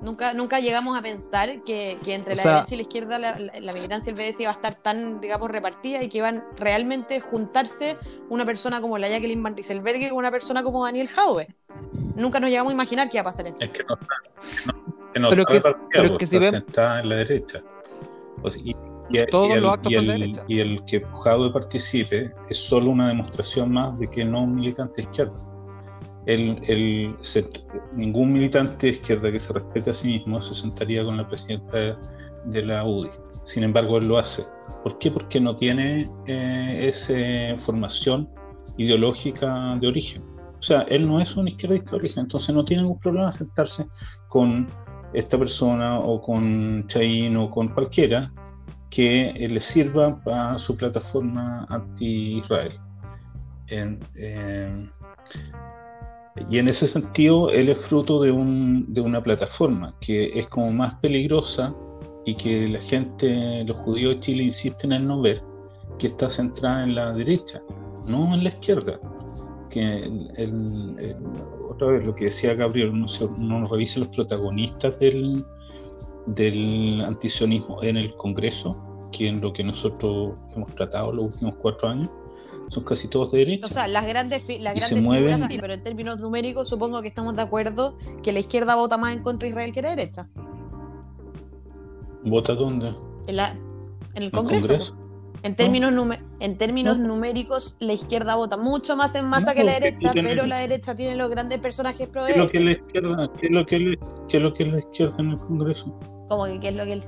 [0.02, 4.32] Nunca, nunca llegamos a pensar que, entre la derecha y la izquierda la, militancia del
[4.32, 7.96] BDS iba a estar tan, digamos, repartida y que iban realmente juntarse
[8.28, 11.54] una persona como la Jacqueline Van Rieselberger con una persona como Daniel Jaube.
[12.16, 13.58] Nunca nos llegamos a imaginar que iba a pasar eso.
[13.60, 14.16] Es que no está,
[15.14, 15.60] que no, pero, que,
[15.92, 17.62] pero que si está en la derecha.
[18.56, 18.74] y,
[19.30, 20.44] Todos el, los actos son de derecha.
[20.48, 25.51] Y el que Jaube participe es solo una demostración más de que no militante izquierda
[26.26, 31.94] ningún militante de izquierda que se respete a sí mismo se sentaría con la presidenta
[32.46, 33.10] de, la UDI.
[33.44, 34.44] Sin embargo, él lo hace.
[34.82, 35.10] ¿Por qué?
[35.10, 38.28] Porque no tiene eh, esa formación
[38.76, 40.22] ideológica de origen.
[40.58, 43.32] O sea, él no es un izquierdista de origen, entonces no tiene ningún problema en
[43.32, 43.86] sentarse
[44.28, 44.68] con
[45.12, 48.32] esta persona o con Chain o con cualquiera
[48.90, 52.78] que le sirva para su plataforma anti-Israel.
[56.48, 60.72] Y en ese sentido, él es fruto de, un, de una plataforma que es como
[60.72, 61.74] más peligrosa
[62.24, 65.42] y que la gente, los judíos de Chile insisten en no ver,
[65.98, 67.60] que está centrada en la derecha,
[68.06, 68.98] no en la izquierda.
[69.68, 70.10] Que
[71.68, 73.06] otra vez lo que decía Gabriel, uno,
[73.38, 75.44] no revisa los protagonistas del,
[76.26, 81.88] del antisionismo en el Congreso, que es lo que nosotros hemos tratado los últimos cuatro
[81.88, 82.10] años
[82.68, 83.66] son casi todos de derecha.
[83.66, 87.36] O sea, las grandes, las grandes figuras sí, pero en términos numéricos supongo que estamos
[87.36, 90.28] de acuerdo que la izquierda vota más en contra de Israel que la derecha.
[92.24, 92.94] ¿Vota dónde?
[93.26, 93.52] En, la,
[94.14, 94.96] en el Congreso.
[95.44, 95.92] En términos,
[96.38, 100.58] en términos numéricos, la izquierda vota mucho más en masa que la derecha, pero la
[100.58, 103.66] derecha tiene los grandes personajes pro ¿Qué es lo que la izquierda, qué es lo
[103.66, 103.98] que,
[104.28, 105.98] qué es lo que la izquierda en el Congreso?
[106.28, 107.02] ¿Cómo que qué es lo que ¿El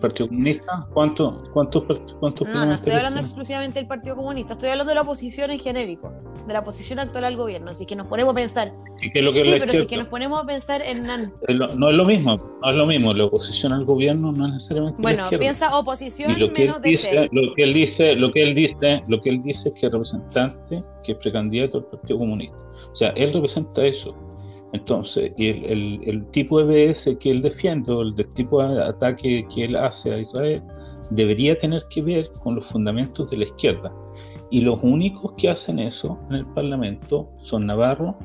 [0.00, 0.86] Partido Comunista?
[0.92, 1.84] ¿Cuántos cuántos
[2.18, 5.58] cuántos No, no estoy hablando exclusivamente del Partido Comunista, estoy hablando de la oposición en
[5.58, 6.12] genérico,
[6.46, 7.70] de la oposición actual al gobierno.
[7.70, 8.72] Así que nos ponemos a pensar.
[9.02, 11.06] ¿Y qué es lo que sí, pero si que nos ponemos a pensar en.
[11.06, 13.12] No es lo mismo, no es lo mismo.
[13.12, 15.02] La oposición al gobierno no es necesariamente.
[15.02, 18.54] Bueno, piensa oposición lo que menos él dice, Lo que él dice, lo que él
[18.54, 22.56] dice, lo que él dice es que es representante, que es precandidato al Partido Comunista.
[22.92, 24.14] O sea, él representa eso
[24.72, 29.64] entonces, y el, tipo de BS que él defiende, o el tipo de ataque que
[29.64, 30.62] él hace a Israel,
[31.10, 33.92] debería tener que ver con los fundamentos de la izquierda.
[34.50, 38.16] Y los únicos que hacen eso en el Parlamento son Navarro,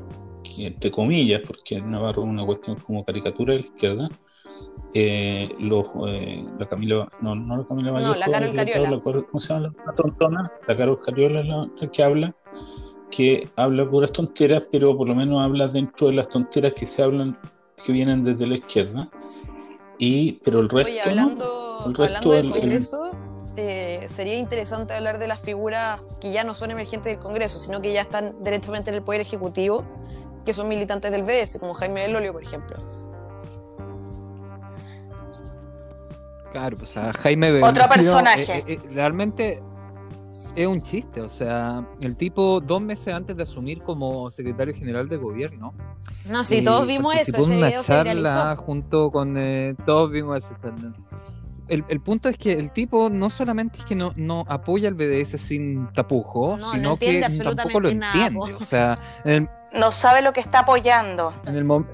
[0.44, 4.10] que, entre comillas, porque Navarro es una cuestión como caricatura de la izquierda,
[4.94, 9.02] eh, los, eh, la Camila, no, no la Camila no, la Carol Cariola.
[9.02, 10.46] ¿Cómo se llama la, tontona?
[10.68, 11.48] La Carol Cariola es
[11.82, 12.36] la que habla
[13.12, 17.04] que habla puras tonteras, pero por lo menos habla dentro de las tonteras que se
[17.04, 17.38] hablan,
[17.84, 19.10] que vienen desde la izquierda.
[20.00, 20.92] Y, pero el resto.
[20.92, 23.12] Oye, hablando, hablando del, Congreso,
[23.58, 27.82] eh, sería interesante hablar de las figuras que ya no son emergentes del Congreso, sino
[27.82, 29.86] que ya están directamente en el Poder Ejecutivo,
[30.46, 32.78] que son militantes del BS, como Jaime Belolio, por ejemplo.
[36.52, 37.70] Claro, pues a Jaime Belolio.
[37.70, 38.58] Otro personaje.
[38.58, 39.62] Eh, eh, realmente
[40.56, 45.08] es un chiste, o sea, el tipo dos meses antes de asumir como secretario general
[45.08, 45.74] de gobierno.
[46.30, 50.44] No, sí, todos eh, vimos eso, ese una video charla junto con eh, todos vimos
[50.44, 50.94] ese charla.
[51.68, 54.96] El, el, punto es que el tipo no solamente es que no, no apoya al
[54.96, 58.40] BDS sin tapujo, sino que tampoco lo entiende.
[58.60, 58.98] O sea,
[59.74, 61.34] no sabe lo que está apoyando.
[61.46, 61.66] En el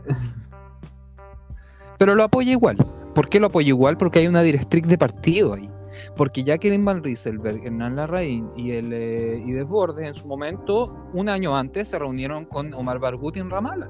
[2.00, 2.78] Pero lo apoya igual.
[3.14, 3.98] ¿Por qué lo apoya igual?
[3.98, 5.70] Porque hay una directriz de partido ahí.
[6.16, 11.30] Porque Jacqueline Van Rieselberg, Hernán Larraín y el eh, y Desbordes en su momento, un
[11.30, 13.90] año antes, se reunieron con Omar Barghouti en Ramallah.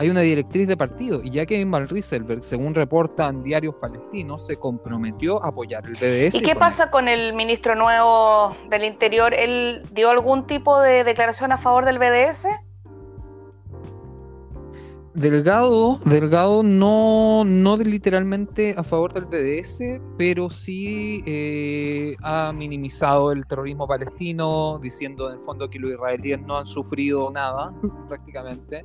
[0.00, 5.42] Hay una directriz de partido y Jacqueline Van Rieselberg, según reportan diarios palestinos, se comprometió
[5.44, 6.36] a apoyar el BDS.
[6.36, 9.34] ¿Y qué pasa con el ministro nuevo del Interior?
[9.34, 12.46] ¿Él dio algún tipo de declaración a favor del BDS?
[15.14, 23.46] Delgado, Delgado no, no literalmente a favor del BDS, pero sí eh, ha minimizado el
[23.46, 27.72] terrorismo palestino, diciendo en el fondo que los israelíes no han sufrido nada,
[28.08, 28.84] prácticamente.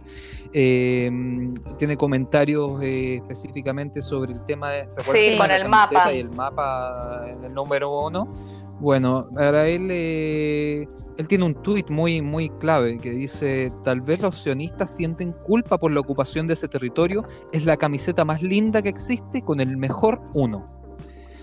[0.54, 4.88] Em, tiene comentarios eh, específicamente sobre el tema de...
[4.90, 6.14] sí, con el mapa.
[6.14, 8.26] Y el mapa, el número uno.
[8.80, 14.20] Bueno, para él, eh, él tiene un tuit muy, muy clave que dice, tal vez
[14.20, 18.82] los sionistas sienten culpa por la ocupación de ese territorio, es la camiseta más linda
[18.82, 20.74] que existe con el mejor uno.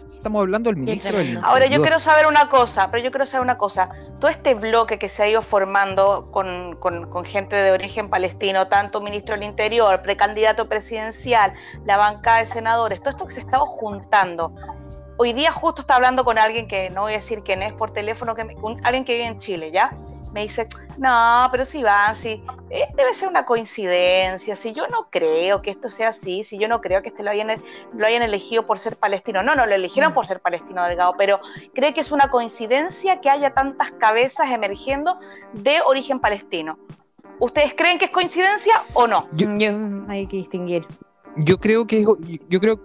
[0.06, 3.44] Estamos hablando del ministro del Ahora yo quiero saber una cosa, pero yo quiero saber
[3.44, 3.90] una cosa.
[4.18, 9.00] Todo este bloque que se ha ido formando con, con gente de origen palestino, tanto
[9.00, 11.52] ministro del Interior, precandidato presidencial,
[11.86, 14.52] la bancada de senadores, todo esto que se estaba juntando,
[15.22, 17.90] hoy día justo está hablando con alguien que no voy a decir quién es por
[17.90, 18.40] teléfono, que
[18.84, 19.94] alguien que vive en Chile, ¿ya?
[20.32, 20.66] Me dice,
[20.96, 25.70] no, pero si va, sí, eh, debe ser una coincidencia, si yo no creo que
[25.70, 27.62] esto sea así, si yo no creo que este lo hayan,
[27.94, 30.14] lo hayan elegido por ser palestino, no, no, lo eligieron mm.
[30.14, 31.40] por ser palestino delgado, pero
[31.74, 35.20] cree que es una coincidencia que haya tantas cabezas emergiendo
[35.52, 36.78] de origen palestino.
[37.40, 39.28] ¿Ustedes creen que es coincidencia o no?
[39.32, 39.48] Yo,
[40.08, 40.86] hay que distinguir.
[41.36, 42.06] Yo creo que
[42.48, 42.80] yo creo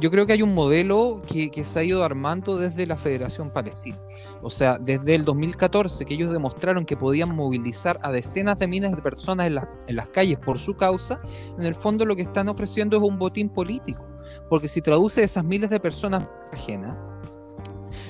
[0.00, 3.98] yo creo que hay un modelo que, se ha ido armando desde la Federación Palestina.
[4.42, 8.90] O sea, desde el 2014, que ellos demostraron que podían movilizar a decenas de miles
[8.90, 11.18] de personas en, en las calles por su causa,
[11.58, 14.04] en el fondo lo que están ofreciendo es un botín político.
[14.48, 16.96] Porque si traduce esas miles de personas ajenas,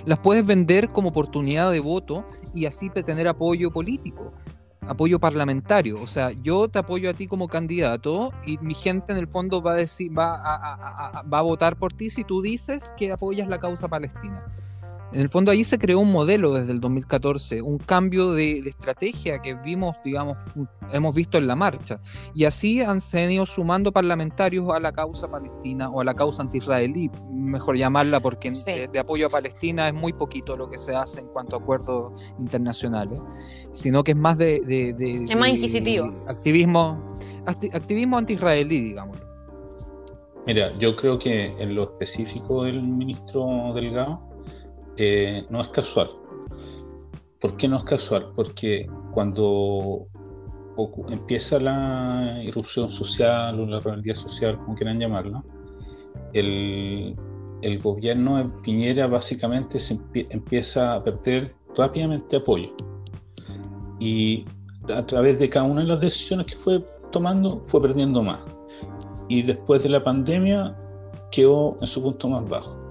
[0.07, 4.33] las puedes vender como oportunidad de voto y así tener apoyo político
[4.89, 6.01] apoyo parlamentario.
[6.01, 9.63] O sea, yo te apoyo a ti como candidato y mi gente en el fondo
[9.63, 13.89] va a decir, va a, votar por ti si tú dices que apoyas la causa
[13.89, 14.43] palestina.
[15.13, 19.39] En el fondo ahí se creó un modelo desde el 2014, un cambio de, estrategia
[19.41, 20.37] que vimos, digamos,
[20.93, 22.01] hemos visto en la marcha.
[22.35, 26.43] Y así han se ido sumando parlamentarios a la causa palestina o a la causa
[26.43, 31.21] anti-israelí, mejor llamarla porque de, apoyo a Palestina es muy poquito lo que se hace
[31.21, 33.23] en cuanto a acuerdos internacionales,
[33.73, 35.25] sino que es más de...
[35.29, 36.07] es más inquisitivo.
[36.29, 37.07] Activismo,
[37.47, 39.19] activismo anti-israelí, digamos.
[40.47, 44.21] Mira, yo creo que en lo específico del ministro Delgado,
[44.97, 46.09] eh, no es casual.
[47.41, 48.25] ¿Por qué no es casual?
[48.35, 50.07] Porque cuando
[51.09, 55.45] empieza la irrupción social o la rebeldía social, como quieran llamarlo,
[56.33, 57.17] el,
[57.83, 59.99] gobierno de Piñera básicamente se
[60.31, 62.71] empieza a perder rápidamente apoyo.
[63.99, 64.45] Y
[64.95, 68.41] a través de cada una de las decisiones que fue tomando, fue perdiendo más.
[69.29, 70.77] Y después de la pandemia
[71.31, 72.84] quedó en su punto más bajo.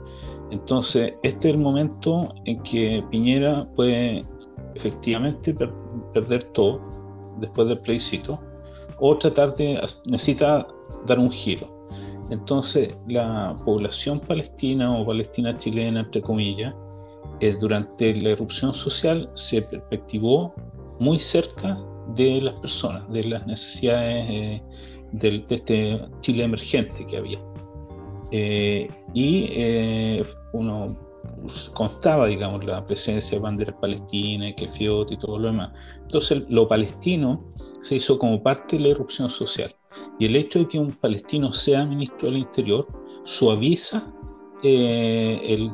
[0.52, 4.24] Entonces, este es el momento en que Piñera puede
[4.76, 5.54] efectivamente
[6.14, 6.82] perder todo
[7.39, 8.39] después del plebiscito
[9.00, 10.68] o tratar de, necesita
[11.06, 11.88] dar un giro.
[12.30, 16.74] Entonces, la población palestina o palestina chilena, entre comillas,
[17.39, 20.54] eh, durante la erupción social se perspectivó
[21.00, 21.78] muy cerca
[22.16, 24.64] de las personas, de las necesidades eh,
[25.12, 27.39] de este Chile emergente que había.
[28.32, 30.97] Eh, y eh, uno
[31.74, 35.72] constaba, digamos, la presencia de banderas palestinas, que Fiot y todo lo demás.
[36.01, 37.47] Entonces, lo palestino
[37.82, 39.74] se hizo como parte de la irrupción social.
[40.20, 42.88] Y el hecho de que un palestino sea ministro del Interior
[43.24, 44.11] suaviza
[44.64, 45.70] eh,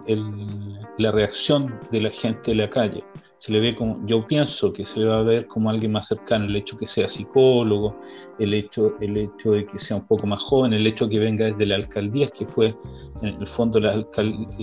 [0.97, 3.03] la reacción de la gente de la calle
[3.39, 6.07] se le ve como, yo pienso que se le va a ver como alguien más
[6.07, 7.97] cercano, el hecho que sea psicólogo,
[8.37, 11.45] el hecho, el hecho de que sea un poco más joven, el hecho que venga
[11.45, 12.75] desde la alcaldía, que fue,
[13.21, 14.05] en el fondo las,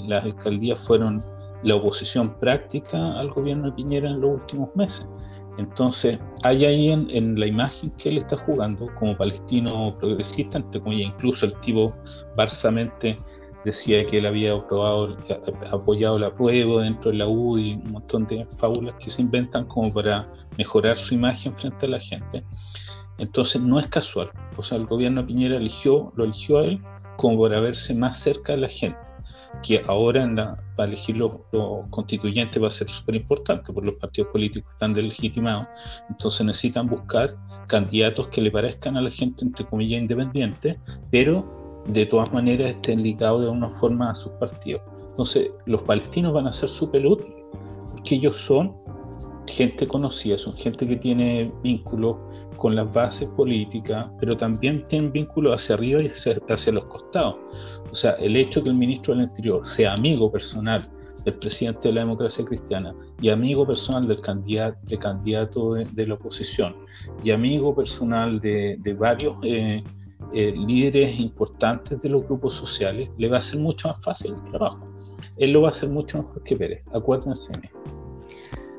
[0.07, 1.22] las alcaldías fueron
[1.62, 5.09] la oposición práctica al gobierno de Piñera en los últimos meses.
[5.57, 10.83] Entonces, hay ahí en, en, la imagen que él está jugando como palestino progresista, entre
[10.83, 11.95] comillas, incluso el tipo
[12.37, 13.16] barsamente
[13.67, 18.45] decía que él había apoyado la prueba dentro de la U y un montón de
[18.45, 22.45] fábulas que se inventan como para mejorar su imagen frente a la gente.
[23.19, 26.81] Entonces no es casual, o sea, el gobierno de Piñera eligió, lo eligió a él
[27.17, 29.01] como para verse más cerca de la gente,
[29.64, 31.33] que ahora en la, para elegir los,
[31.91, 35.67] constituyentes va a ser súper importante, porque los partidos políticos están deslegitimados,
[36.09, 37.35] entonces necesitan buscar
[37.67, 40.77] candidatos que le parezcan a la gente, entre comillas, independientes,
[41.11, 41.56] pero
[41.89, 44.82] de todas maneras estén ligados de alguna forma a sus partidos.
[45.11, 47.45] Entonces, los palestinos van a ser súper útiles,
[47.91, 48.74] porque ellos son
[49.47, 52.16] gente conocida, son gente que tiene vínculos
[52.57, 57.37] con las bases políticas, pero también tienen vínculos hacia arriba y hacia, los costados.
[57.91, 60.89] O sea, el hecho que el ministro del Interior sea amigo personal
[61.24, 66.14] del presidente de la democracia cristiana y amigo personal del candidato, de candidato de, la
[66.14, 66.76] oposición
[67.22, 69.82] y amigo personal de, varios eh,
[70.33, 74.45] eh, líderes importantes de los grupos sociales, le va a hacer mucho más fácil el
[74.45, 74.87] trabajo.
[75.37, 77.53] Él lo va a hacer mucho mejor que Pérez, acuérdense.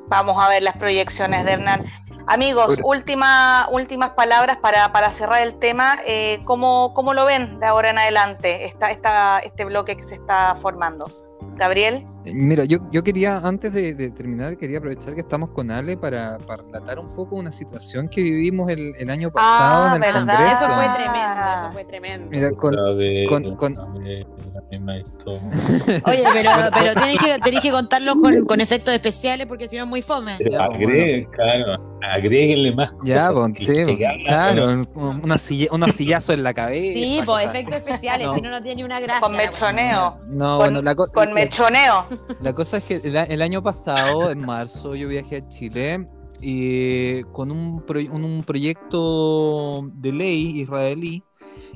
[0.07, 1.85] Vamos a ver las proyecciones de Hernán.
[2.27, 5.99] Amigos, última, últimas palabras para, para cerrar el tema.
[6.05, 10.15] Eh, ¿cómo, ¿cómo, lo ven de ahora en adelante esta, esta, este bloque que se
[10.15, 11.09] está formando?
[11.55, 12.05] Gabriel.
[12.33, 16.63] Mira, yo, yo quería, antes de, terminar, quería aprovechar que estamos con Ale para, para
[16.63, 20.27] relatar un poco una situación que vivimos el, el año pasado ah, en el ¿verdad?
[20.27, 20.65] Congreso.
[20.65, 22.29] Eso fue tremendo, eso fue tremendo.
[22.31, 25.41] Mira, con, Ver, con, con- a ver, la misma historia.
[26.05, 29.83] Oye, pero, pero tenés, que, tenés que contarlo con, con efectos especiales porque si no
[29.83, 30.37] es muy fome.
[30.39, 33.05] Ya, pues, agreguen, claro, agréguenle más cosas.
[33.07, 36.93] Ya, pues, sí, pues, claro, un- una silla, unos sillazos en la cabeza.
[36.93, 38.35] Sí, pues efectos especiales, No.
[38.35, 39.21] si no, no tiene ni una gracia.
[39.21, 40.17] Con mechoneo.
[40.27, 42.05] No, Con, bueno, la, co- con mechoneo.
[42.41, 46.07] La cosa es que el, el año pasado, en marzo, yo viajé a Chile
[46.41, 51.23] y con un, proy- un, un proyecto de ley israelí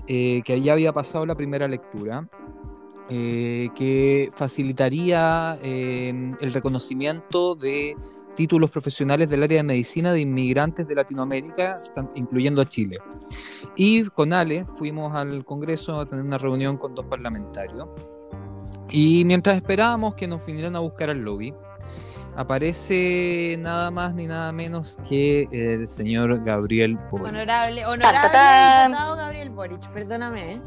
[0.07, 2.27] eh, que ya había pasado la primera lectura,
[3.09, 7.95] eh, que facilitaría eh, el reconocimiento de
[8.35, 11.75] títulos profesionales del área de medicina de inmigrantes de Latinoamérica,
[12.15, 12.97] incluyendo a Chile.
[13.75, 17.89] Y con Ale fuimos al Congreso a tener una reunión con dos parlamentarios.
[18.91, 21.53] Y mientras esperábamos que nos vinieran a buscar al lobby,
[22.35, 27.27] aparece nada más ni nada menos que el señor Gabriel Boric.
[27.27, 28.91] Honorable, honorable tan, tan.
[28.91, 30.57] diputado Gabriel Boric, perdóname.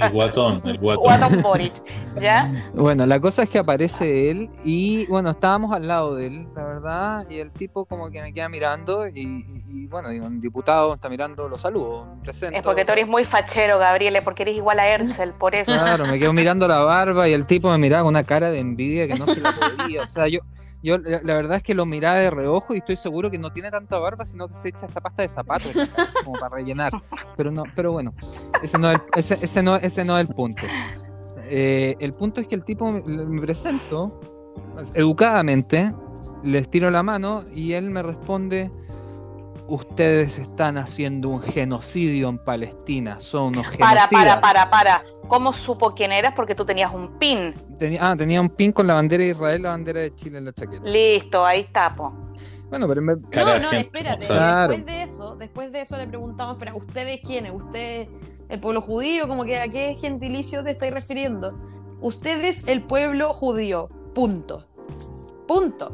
[0.00, 1.04] El guatón, el guatón.
[1.04, 1.72] Guatón Boric.
[2.20, 2.50] ¿Ya?
[2.74, 6.64] Bueno, la cosa es que aparece él y bueno, estábamos al lado de él, la
[6.64, 10.40] verdad, y el tipo como que me queda mirando y, y- y, bueno, digo, un
[10.40, 12.56] diputado está mirando, lo saludo, presento.
[12.56, 15.72] Es porque tú eres muy fachero, Gabriel, es porque eres igual a Ercel, por eso.
[15.72, 18.58] Claro, me quedo mirando la barba y el tipo me miraba con una cara de
[18.58, 20.02] envidia que no se la podía.
[20.02, 20.40] O sea, yo,
[20.86, 23.72] yo la, verdad es que lo miraba de reojo y estoy seguro que no tiene
[23.72, 25.72] tanta barba, sino que se echa esta pasta de zapatos
[26.24, 26.92] como para rellenar.
[27.36, 28.14] Pero no, pero bueno,
[28.62, 30.62] ese no es ese, ese no, ese no es el punto.
[31.48, 34.20] Eh, el punto es que el tipo me, me presento
[34.94, 35.92] educadamente,
[36.44, 38.70] les tiro la mano y él me responde.
[39.68, 44.08] Ustedes están haciendo un genocidio en Palestina, son unos genocidas.
[44.10, 45.04] Para, para, para, para.
[45.26, 46.34] ¿Cómo supo quién eras?
[46.36, 47.52] Porque tú tenías un pin.
[47.78, 50.44] Tenía, ah, tenía un pin con la bandera de Israel, la bandera de Chile en
[50.44, 50.84] la chaqueta.
[50.88, 52.12] Listo, ahí está, po.
[52.70, 53.20] Bueno, pero me- No,
[53.52, 54.26] de no, espérate.
[54.26, 54.72] Claro.
[54.72, 57.52] Después de eso, después de eso le preguntamos, pero ¿ustedes quiénes?
[57.52, 58.08] ¿Usted
[58.48, 59.26] el pueblo judío?
[59.26, 61.52] Como que a qué gentilicio te estáis refiriendo?
[62.00, 63.88] Ustedes el pueblo judío.
[64.14, 64.64] Punto.
[65.48, 65.90] Punto.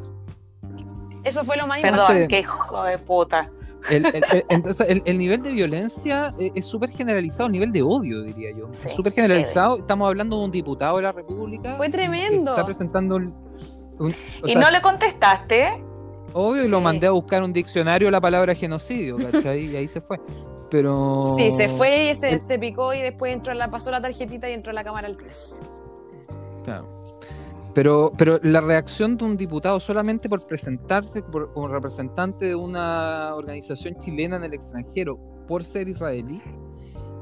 [1.24, 3.50] Eso fue lo más Perdón, Entonces- qué hijo de puta.
[3.90, 7.72] El, el- el- entonces, el, el nivel de violencia eh, es súper generalizado, el nivel
[7.72, 8.68] de odio, diría yo.
[8.72, 9.78] Sí, es súper generalizado.
[9.78, 11.74] Estamos hablando de un diputado de la República.
[11.74, 12.50] Fue que tremendo.
[12.52, 13.34] Está presentando un-
[14.44, 15.82] Y sea, no le contestaste.
[16.34, 19.66] Obvio, y lo mandé a buscar un diccionario la palabra genocidio, ¿cachai?
[19.66, 20.18] y ahí se fue.
[20.70, 21.34] Pero.
[21.36, 24.54] Sí, se fue y se, se picó y después entró, la, pasó la tarjetita y
[24.54, 25.58] entró a la cámara al 3.
[26.64, 26.88] Claro.
[27.74, 33.34] Pero, pero la reacción de un diputado solamente por presentarse por- como representante de una
[33.34, 35.18] organización chilena en el extranjero
[35.48, 36.40] por ser israelí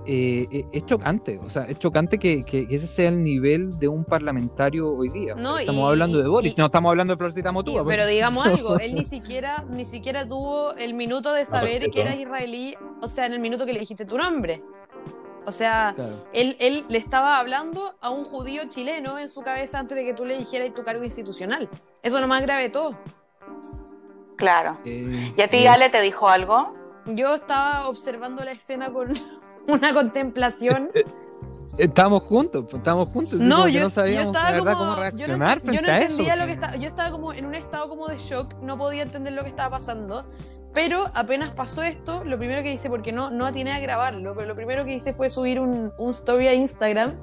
[0.06, 1.38] eh, eh, es chocante.
[1.38, 5.34] O sea, es chocante que, que ese sea el nivel de un parlamentario hoy día.
[5.36, 7.84] No, estamos y- hablando de Boris, y- no estamos hablando de Florcita Motúa.
[7.84, 7.96] pues.
[7.96, 12.16] Pero digamos algo, él ni siquiera, ni siquiera tuvo el minuto de saber que eras
[12.16, 14.60] israelí, o sea, en el minuto que le dijiste tu nombre.
[15.50, 16.24] O sea, Claro.
[16.32, 20.14] él, él le estaba hablando a un judío chileno en su cabeza antes de que
[20.14, 21.68] tú le dijeras tu cargo institucional.
[22.04, 22.94] Eso es lo más grave de todo.
[24.36, 24.78] Claro.
[24.84, 26.72] Eh, ¿Y a ti, eh, Ale, te dijo algo?
[27.06, 29.08] Yo estaba observando la escena con
[29.66, 30.90] una contemplación.
[31.78, 33.34] Estábamos juntos, pues, estábamos juntos.
[33.34, 34.84] así No, yo, no yo sabíamos estaba de verdad como.
[34.84, 36.10] cómo yo no, reaccionar yo no a eso.
[36.10, 36.54] entendía lo que sí.
[36.54, 36.76] estaba.
[36.76, 39.70] Yo estaba como en un estado como de shock, no podía entender lo que estaba
[39.70, 40.28] pasando.
[40.74, 44.46] Pero apenas pasó esto, lo primero que hice, porque no, no atiné a grabarlo, pero
[44.46, 47.14] lo primero que hice fue subir un, un story a Instagram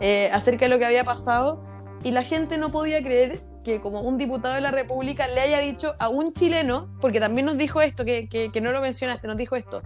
[0.00, 1.62] eh, acerca de lo que había pasado.
[2.04, 5.58] Y la gente no podía creer que como un diputado de la República le haya
[5.58, 9.26] dicho a un chileno, porque también nos dijo esto, que, que, que no lo mencionaste,
[9.26, 9.82] nos dijo esto.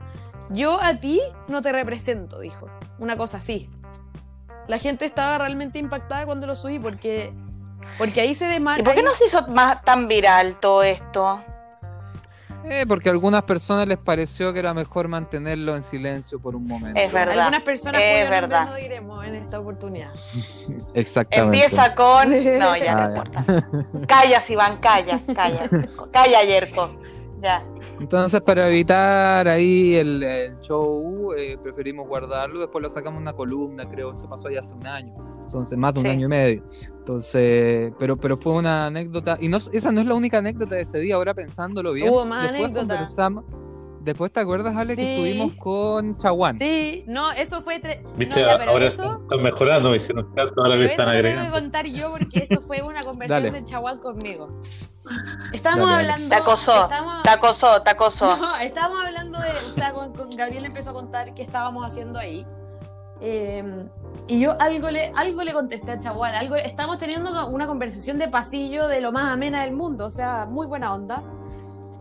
[0.50, 2.68] Yo a ti no te represento, dijo.
[2.98, 3.70] Una cosa así.
[4.68, 7.32] La gente estaba realmente impactada cuando lo subí porque,
[7.98, 8.84] porque ahí se ¿Y demarca.
[8.84, 11.40] por qué no se hizo más tan viral todo esto?
[12.64, 16.64] Eh, porque a algunas personas les pareció que era mejor mantenerlo en silencio por un
[16.68, 16.98] momento.
[16.98, 17.40] Es verdad.
[17.40, 18.68] Algunas personas Es verdad.
[18.68, 20.10] no diremos en esta oportunidad.
[20.94, 21.56] Exactamente.
[21.64, 22.28] Empieza con.
[22.58, 23.04] No, ya Ah, no ya.
[23.08, 23.44] importa.
[24.06, 25.68] Calla, Iván, calla, calla.
[26.12, 26.96] Calla, Yerko.
[27.40, 27.64] Ya.
[28.02, 32.60] Entonces, para evitar ahí el, el show, eh, preferimos guardarlo.
[32.60, 34.08] Después lo sacamos una columna, creo.
[34.08, 35.14] Esto pasó ya hace un año.
[35.42, 36.10] Entonces, más de un Sí.
[36.12, 36.64] año y medio.
[36.98, 39.38] Entonces, pero, pero fue una anécdota.
[39.40, 41.14] Y no, esa no es la única anécdota de ese día.
[41.14, 42.08] Ahora pensándolo bien.
[42.10, 43.12] Hubo más anécdotas.
[44.04, 45.08] Después, ¿te acuerdas, Ale, que Sí.
[45.12, 46.56] estuvimos con Chaguán?
[46.56, 47.80] Sí, no, eso fue.
[47.80, 49.20] tre- Viste, no, ya, pero ahora eso.
[49.22, 51.58] están mejorando, me hicieron caso, ahora eso están lo tengo que agregando.
[51.60, 54.48] contar yo porque esto fue una conversación de Chaguán conmigo.
[55.52, 56.12] Estábamos Dale, dale.
[56.12, 56.28] hablando.
[56.28, 58.36] Te acosó, estábamos- Te acosó, te acosó.
[58.40, 59.48] No, estábamos hablando de.
[59.70, 62.44] O sea, con, con Gabriel empezó a contar qué estábamos haciendo ahí.
[63.20, 63.86] Eh,
[64.26, 66.34] y yo algo le, algo le contesté a Chaguán.
[66.34, 70.06] Algo, estamos teniendo una conversación de pasillo de lo más amena del mundo.
[70.06, 71.22] O sea, muy buena onda.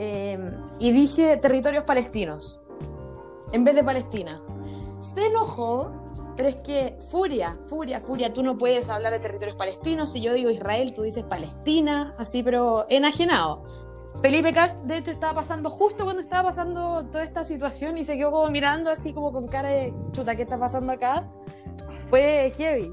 [0.03, 2.59] Eh, y dije territorios palestinos.
[3.51, 4.41] En vez de Palestina.
[4.99, 5.91] Se enojó.
[6.35, 10.11] Pero es que, furia, furia, furia, tú no puedes hablar de territorios palestinos.
[10.11, 13.63] Si yo digo Israel, tú dices Palestina, así, pero enajenado.
[14.21, 18.17] Felipe Cast, de hecho, estaba pasando justo cuando estaba pasando toda esta situación y se
[18.17, 21.29] quedó como mirando así como con cara de chuta, ¿qué está pasando acá?
[22.07, 22.91] Fue heavy.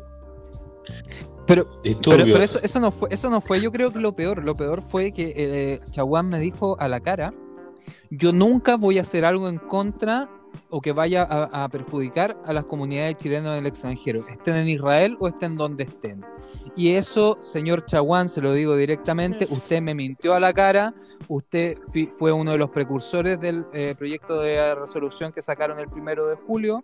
[1.48, 1.66] Pero,
[2.10, 4.44] pero, eso, eso no fue, eso no fue, yo creo que lo peor.
[4.44, 7.32] Lo peor fue que eh, Chaguán me dijo a la cara,
[8.10, 10.28] yo nunca voy a hacer algo en contra
[10.70, 14.68] o que vaya a, a perjudicar a las comunidades chilenas en el extranjero, estén en
[14.68, 16.24] Israel o estén donde estén.
[16.76, 20.94] Y eso, señor Chaguán, se lo digo directamente, usted me mintió a la cara,
[21.28, 25.88] usted fi- fue uno de los precursores del eh, proyecto de resolución que sacaron el
[25.88, 26.80] primero de julio,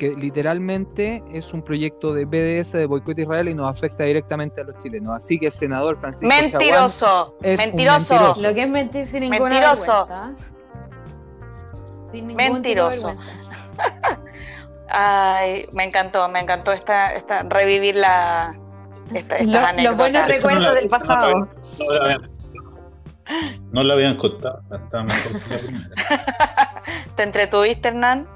[0.00, 4.62] que literalmente es un proyecto de BDS de boicot a Israel y nos afecta directamente
[4.62, 5.10] a los chilenos.
[5.10, 8.14] Así que, senador Francisco Mentiroso, es un mentiroso.
[8.14, 8.40] mentiroso.
[8.40, 10.06] Lo que es mentir sin ninguna Mentiroso.
[10.08, 10.36] vergüenza.
[12.12, 13.06] Sin Mentiroso.
[13.08, 13.30] vergüenza.
[14.88, 18.56] Ay, me encantó, me encantó esta, esta revivir la
[19.14, 21.32] esta, estas Los- buenos recuerdos la- del eso no la pasado.
[21.78, 22.30] No la habían,
[23.72, 25.90] no la habían contado, estaba mejor que la primera.
[27.16, 28.28] ¿Te entretuviste, Hernán?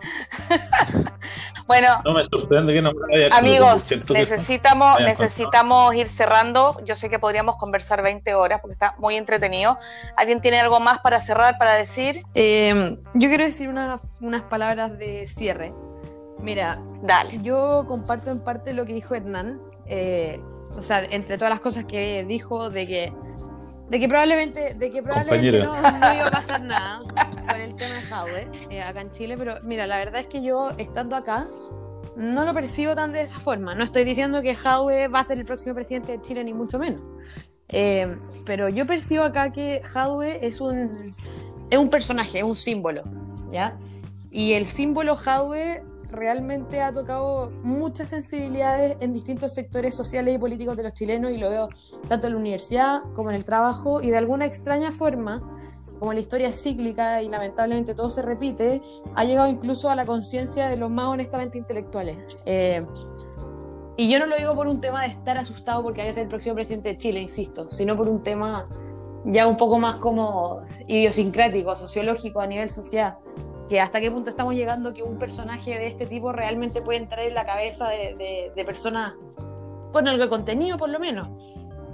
[1.66, 6.80] bueno, No me sorprende que no me amigos, necesitamos, necesitamos ir cerrando.
[6.84, 9.78] Yo sé que podríamos conversar 20 horas porque está muy entretenido.
[10.16, 12.22] ¿Alguien tiene algo más para cerrar, para decir?
[12.34, 15.72] Eh, yo quiero decir una- unas palabras de cierre.
[16.38, 17.38] Mira, Dale.
[17.42, 19.60] yo comparto en parte lo que dijo Hernán.
[19.86, 20.40] eh,
[20.76, 23.12] o sea, entre todas las cosas que dijo de que
[23.88, 27.94] de que probablemente de que probablemente no, no iba a pasar nada con el tema
[27.94, 31.46] de Jadwe eh, acá en Chile, pero mira, la verdad es que yo estando acá
[32.16, 33.74] no lo percibo tan de esa forma.
[33.74, 36.78] No estoy diciendo que Jadwe va a ser el próximo presidente de Chile ni mucho
[36.78, 37.00] menos.
[37.72, 38.16] Eh,
[38.46, 41.12] pero yo percibo acá que Jadwe es un
[41.70, 43.02] es un personaje, es un símbolo,
[43.50, 43.76] ¿ya?
[44.30, 45.82] Y el símbolo Jadwe
[46.14, 51.38] realmente ha tocado muchas sensibilidades en distintos sectores sociales y políticos de los chilenos y
[51.38, 51.68] lo veo
[52.08, 55.42] tanto en la universidad como en el trabajo y de alguna extraña forma,
[55.98, 58.82] como la historia es cíclica y lamentablemente todo se repite,
[59.14, 62.18] ha llegado incluso a la conciencia de los más honestamente intelectuales.
[62.46, 62.84] Eh,
[63.96, 66.24] y yo no lo digo por un tema de estar asustado porque vaya a ser
[66.24, 68.64] el próximo presidente de Chile, insisto, sino por un tema
[69.24, 73.18] ya un poco más como idiosincrático, sociológico a nivel social
[73.68, 77.20] que hasta qué punto estamos llegando que un personaje de este tipo realmente puede entrar
[77.26, 79.14] en la cabeza de, de- de personas
[79.92, 81.28] con algo de contenido, por lo menos.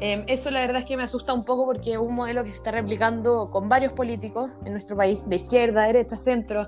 [0.00, 2.50] Eh, eso la verdad es que me asusta un poco porque es un modelo que
[2.50, 6.64] se está replicando con varios políticos en nuestro país, de izquierda, derecha, centro,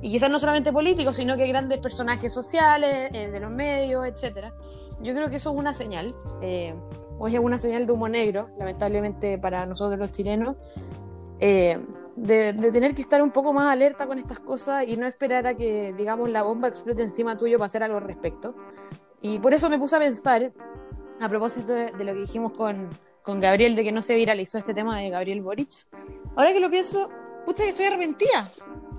[0.00, 4.52] y quizás no solamente políticos, sino que grandes personajes sociales, eh, de los medios, etcétera.
[5.00, 6.74] Yo creo que eso es una señal, eh,
[7.18, 10.56] o es una señal de humo negro, lamentablemente para nosotros los chilenos,
[11.38, 11.78] eh,
[12.16, 15.46] de, de tener que estar un poco más alerta con estas cosas y no esperar
[15.46, 18.54] a que, digamos, la bomba explote encima tuyo para hacer algo al respecto.
[19.20, 20.52] Y por eso me puse a pensar,
[21.20, 22.88] a propósito de, de lo que dijimos con,
[23.22, 25.86] con Gabriel, de que no se viralizó este tema de Gabriel Boric.
[26.36, 27.08] Ahora que lo pienso,
[27.46, 28.50] pucha que estoy arrepentida,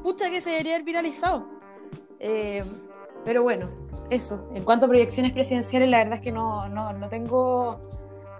[0.01, 1.47] pucha que se debería haber viralizado.
[2.19, 2.63] Eh,
[3.25, 3.69] pero bueno,
[4.09, 4.49] eso.
[4.53, 7.81] En cuanto a proyecciones presidenciales, la verdad es que no, no, no tengo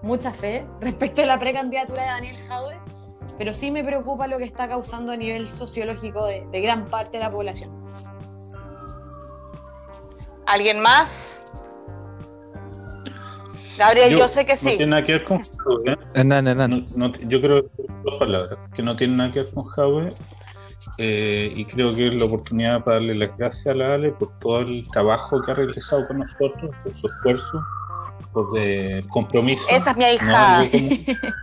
[0.02, 2.78] mucha fe respecto a la precandidatura de Daniel Jadwe,
[3.38, 7.18] pero sí me preocupa lo que está causando a nivel sociológico de, de gran parte
[7.18, 7.70] de la población.
[10.46, 11.42] ¿Alguien más?
[13.78, 14.66] Gabriel, yo, sé que No sí.
[14.76, 15.96] tiene nada que ver con ¿eh?
[16.14, 16.70] Hernán, Hernán.
[16.94, 17.70] No- no- yo creo que
[18.04, 20.10] dos palabras, que no tienen nada que ver con Jadwe,
[20.98, 24.30] eh, y creo que es la oportunidad para darle las gracias a la Ale por
[24.38, 27.64] todo el trabajo que ha realizado con nosotros, por su esfuerzo,
[28.32, 29.64] por el compromiso.
[29.68, 30.62] Esa es mi No hija.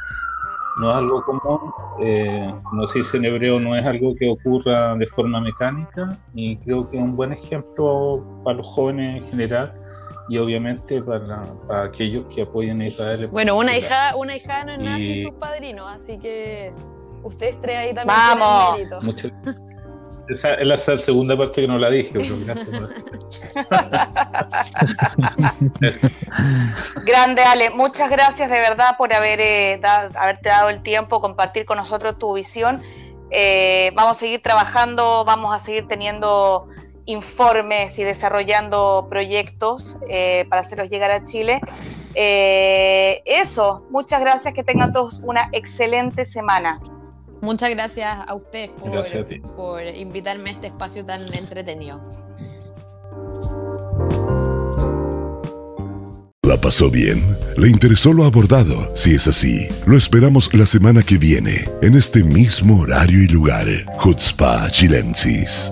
[0.77, 4.95] no es algo común, eh, como se dice en hebreo, no es algo que ocurra
[4.95, 9.73] de forma mecánica y creo que es un buen ejemplo para los jóvenes en general
[10.29, 11.43] y obviamente para,
[11.83, 13.27] aquellos que apoyen a Israel.
[13.27, 16.71] Bueno, una hija, una hija no es nada sin sus padrinos, así que
[17.23, 18.75] ustedes tres ahí también Vamos.
[18.75, 19.70] tienen.
[20.31, 22.17] Esa es la segunda parte que no la dije.
[27.05, 27.71] Grande, Ale.
[27.71, 32.33] Muchas gracias de verdad por haber, eh, haberte dado el tiempo, compartir con nosotros tu
[32.33, 32.81] visión.
[33.29, 36.69] Eh, vamos a seguir trabajando, vamos a seguir teniendo
[37.05, 41.59] informes y desarrollando proyectos eh, para hacerlos llegar a Chile.
[42.15, 46.79] eso, muchas gracias, que tengan todos una excelente semana.
[47.41, 48.69] Muchas gracias a usted
[49.55, 51.99] por, invitarme a este espacio tan entretenido.
[56.43, 57.37] ¿La pasó bien?
[57.57, 58.95] ¿Le interesó lo abordado?
[58.95, 63.67] Si es así, lo esperamos la semana que viene, en este mismo horario y lugar.
[64.03, 65.71] Hutzpa Chilensis.